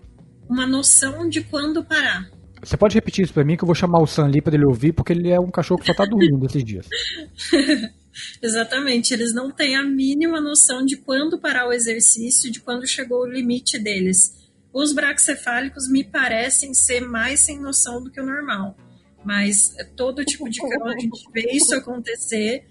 [0.48, 2.30] uma noção de quando parar.
[2.64, 4.64] Você pode repetir isso para mim que eu vou chamar o Sam ali para ele
[4.64, 6.88] ouvir, porque ele é um cachorro que só tá dormindo esses dias.
[8.40, 13.22] Exatamente, eles não têm a mínima noção de quando parar o exercício, de quando chegou
[13.22, 14.44] o limite deles.
[14.72, 18.76] Os braxcefálicos me parecem ser mais sem noção do que o normal,
[19.24, 22.64] mas todo tipo de cão a gente vê isso acontecer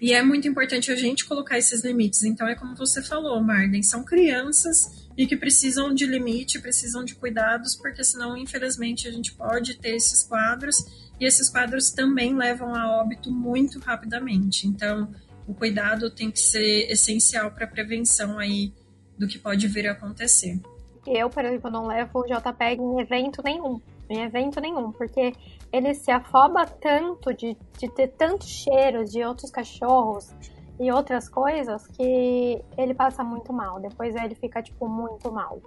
[0.00, 2.22] e é muito importante a gente colocar esses limites.
[2.22, 7.14] Então é como você falou, Marden, são crianças e que precisam de limite, precisam de
[7.14, 10.84] cuidados, porque senão, infelizmente, a gente pode ter esses quadros
[11.18, 14.66] e esses quadros também levam a óbito muito rapidamente.
[14.66, 15.10] Então,
[15.46, 18.74] o cuidado tem que ser essencial para a prevenção aí
[19.18, 20.60] do que pode vir a acontecer.
[21.06, 23.80] Eu, por exemplo, não levo o JPEG em evento nenhum,
[24.10, 25.32] em evento nenhum, porque
[25.72, 30.34] ele se afoba tanto de, de ter tantos cheiros de outros cachorros
[30.78, 33.80] e outras coisas que ele passa muito mal.
[33.80, 35.60] Depois ele fica, tipo, muito mal.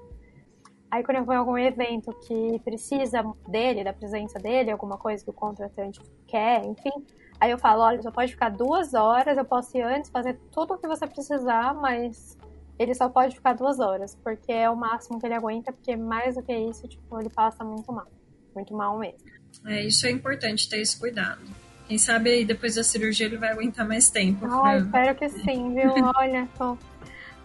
[0.92, 5.24] Aí quando eu vou em algum evento que precisa dele, da presença dele, alguma coisa
[5.24, 6.92] que o contratante quer, enfim,
[7.40, 10.74] aí eu falo, olha, só pode ficar duas horas, eu posso ir antes, fazer tudo
[10.74, 12.36] o que você precisar, mas
[12.80, 16.36] ele só pode ficar duas horas, porque é o máximo que ele aguenta, porque mais
[16.36, 18.08] do que isso, tipo, ele passa muito mal.
[18.56, 19.20] Muito mal mesmo.
[19.66, 21.42] É, isso é importante ter esse cuidado.
[21.88, 24.46] Quem sabe aí depois da cirurgia ele vai aguentar mais tempo.
[24.46, 25.92] Ah, espero que sim, viu?
[26.16, 26.78] Olha, tô,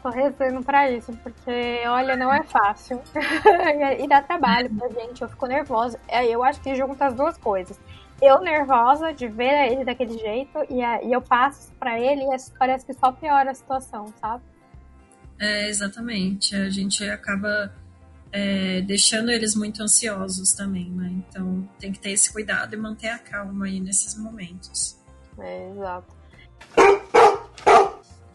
[0.02, 3.00] tô rezando pra isso, porque, olha, não é fácil.
[3.98, 5.98] e dá trabalho pra gente, eu fico nervosa.
[6.06, 7.80] É, eu acho que junta as duas coisas.
[8.20, 12.84] Eu nervosa de ver ele daquele jeito e, e eu passo pra ele e parece
[12.84, 14.42] que só piora a situação, sabe?
[15.38, 16.54] É, exatamente.
[16.54, 17.72] A gente acaba
[18.34, 21.22] é, deixando eles muito ansiosos também, né?
[21.28, 24.98] Então tem que ter esse cuidado e manter a calma aí nesses momentos.
[25.38, 26.12] É, exato.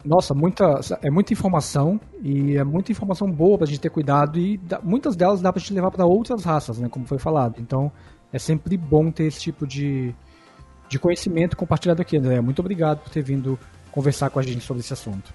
[0.06, 4.58] Nossa, muita, é muita informação e é muita informação boa pra gente ter cuidado e
[4.58, 7.60] dá, muitas delas dá pra gente levar para outras raças, né, como foi falado.
[7.60, 7.92] Então
[8.32, 10.16] é sempre bom ter esse tipo de,
[10.88, 12.40] de conhecimento compartilhado aqui, André.
[12.40, 13.60] Muito obrigado por ter vindo
[13.92, 15.34] conversar com a gente sobre esse assunto.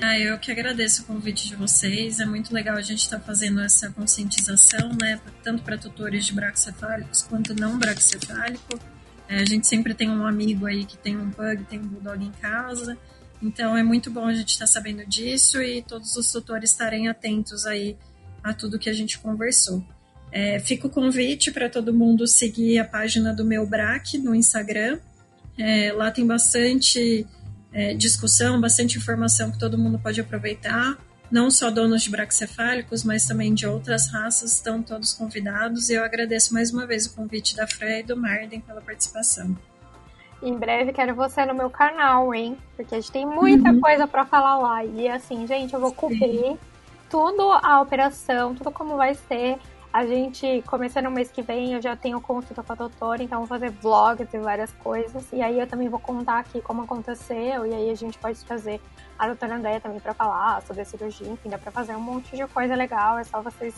[0.00, 2.20] Ah, eu que agradeço o convite de vocês.
[2.20, 5.20] É muito legal a gente estar tá fazendo essa conscientização, né?
[5.42, 8.78] Tanto para tutores de braxcefálicos quanto não braxcefálico.
[9.28, 12.24] É, a gente sempre tem um amigo aí que tem um pug, tem um bulldog
[12.24, 12.96] em casa.
[13.42, 17.08] Então é muito bom a gente estar tá sabendo disso e todos os tutores estarem
[17.08, 17.96] atentos aí
[18.42, 19.84] a tudo que a gente conversou.
[20.30, 24.98] É, fica o convite para todo mundo seguir a página do meu BRAC no Instagram.
[25.58, 27.26] É, lá tem bastante
[27.72, 30.96] é, discussão, bastante informação que todo mundo pode aproveitar.
[31.30, 35.90] Não só donos de braxcefálicos, mas também de outras raças estão todos convidados.
[35.90, 39.54] E eu agradeço mais uma vez o convite da Freya e do Marden pela participação.
[40.42, 42.56] Em breve quero você no meu canal, hein?
[42.76, 43.80] Porque a gente tem muita uhum.
[43.80, 44.84] coisa para falar lá.
[44.84, 46.56] E assim, gente, eu vou cobrir
[47.10, 49.58] tudo a operação, tudo como vai ser.
[49.90, 53.38] A gente, começando no mês que vem, eu já tenho consulta com a doutora, então
[53.38, 55.26] vou fazer vlogs e várias coisas.
[55.32, 58.82] E aí eu também vou contar aqui como aconteceu, e aí a gente pode trazer
[59.18, 62.36] a doutora Andréia também para falar sobre a cirurgia, enfim, dá para fazer um monte
[62.36, 63.74] de coisa legal, é só vocês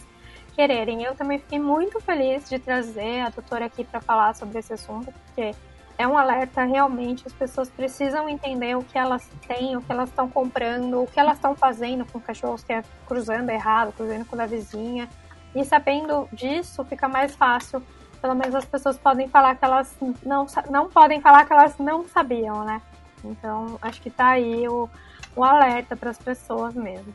[0.56, 1.04] quererem.
[1.04, 5.12] Eu também fiquei muito feliz de trazer a doutora aqui para falar sobre esse assunto,
[5.12, 5.54] porque
[5.96, 10.08] é um alerta realmente, as pessoas precisam entender o que elas têm, o que elas
[10.08, 14.40] estão comprando, o que elas estão fazendo com cachorros que é cruzando errado, cruzando com
[14.40, 15.08] a vizinha.
[15.55, 17.82] E sabendo disso, fica mais fácil.
[18.20, 22.07] Pelo menos as pessoas podem falar que elas não, não podem falar que elas não
[22.07, 22.80] sabiam, né?
[23.24, 24.88] Então, acho que tá aí o,
[25.34, 27.12] o alerta para as pessoas mesmo.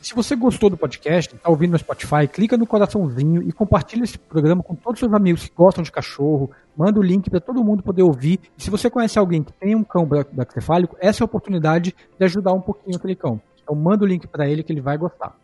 [0.00, 4.18] Se você gostou do podcast, está ouvindo no Spotify, clica no coraçãozinho e compartilha esse
[4.18, 6.50] programa com todos os seus amigos que gostam de cachorro.
[6.76, 8.40] Manda o link para todo mundo poder ouvir.
[8.56, 12.24] E se você conhece alguém que tem um cão bracefálico, essa é a oportunidade de
[12.24, 13.40] ajudar um pouquinho aquele cão.
[13.62, 15.36] Então manda o link para ele que ele vai gostar.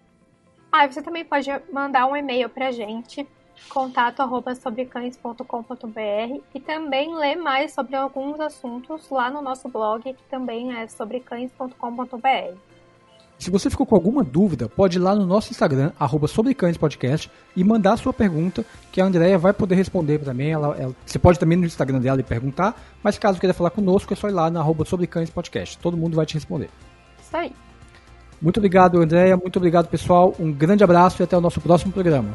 [0.77, 3.25] Ah, você também pode mandar um e-mail para a gente,
[3.69, 10.25] contato arroba sobrecães.com.br e também ler mais sobre alguns assuntos lá no nosso blog, que
[10.25, 12.59] também é sobrecães.com.br.
[13.39, 16.27] Se você ficou com alguma dúvida, pode ir lá no nosso Instagram, arroba
[16.81, 20.51] Podcast, e mandar a sua pergunta, que a Andrea vai poder responder também.
[20.51, 24.13] Ela, ela, você pode também no Instagram dela e perguntar, mas caso queira falar conosco,
[24.13, 24.85] é só ir lá na arroba
[25.33, 25.79] Podcast.
[25.79, 26.69] Todo mundo vai te responder.
[27.23, 27.53] Isso aí.
[28.45, 29.39] Muito obrigado, Andréia.
[29.39, 30.35] Muito obrigado, pessoal.
[30.39, 32.29] Um grande abraço e até o nosso próximo programa.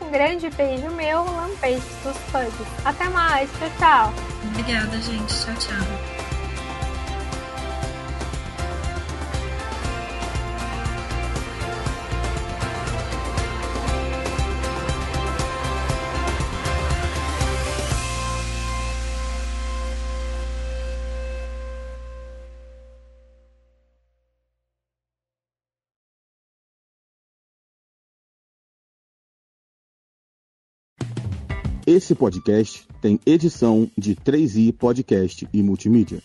[0.00, 2.54] Um grande beijo meu, lampejo dos fãs.
[2.84, 3.50] Até mais.
[3.58, 4.14] Tchau, tchau.
[4.52, 5.34] Obrigada, gente.
[5.34, 6.13] Tchau, tchau.
[31.86, 36.22] Esse podcast tem edição de 3i Podcast e Multimídia.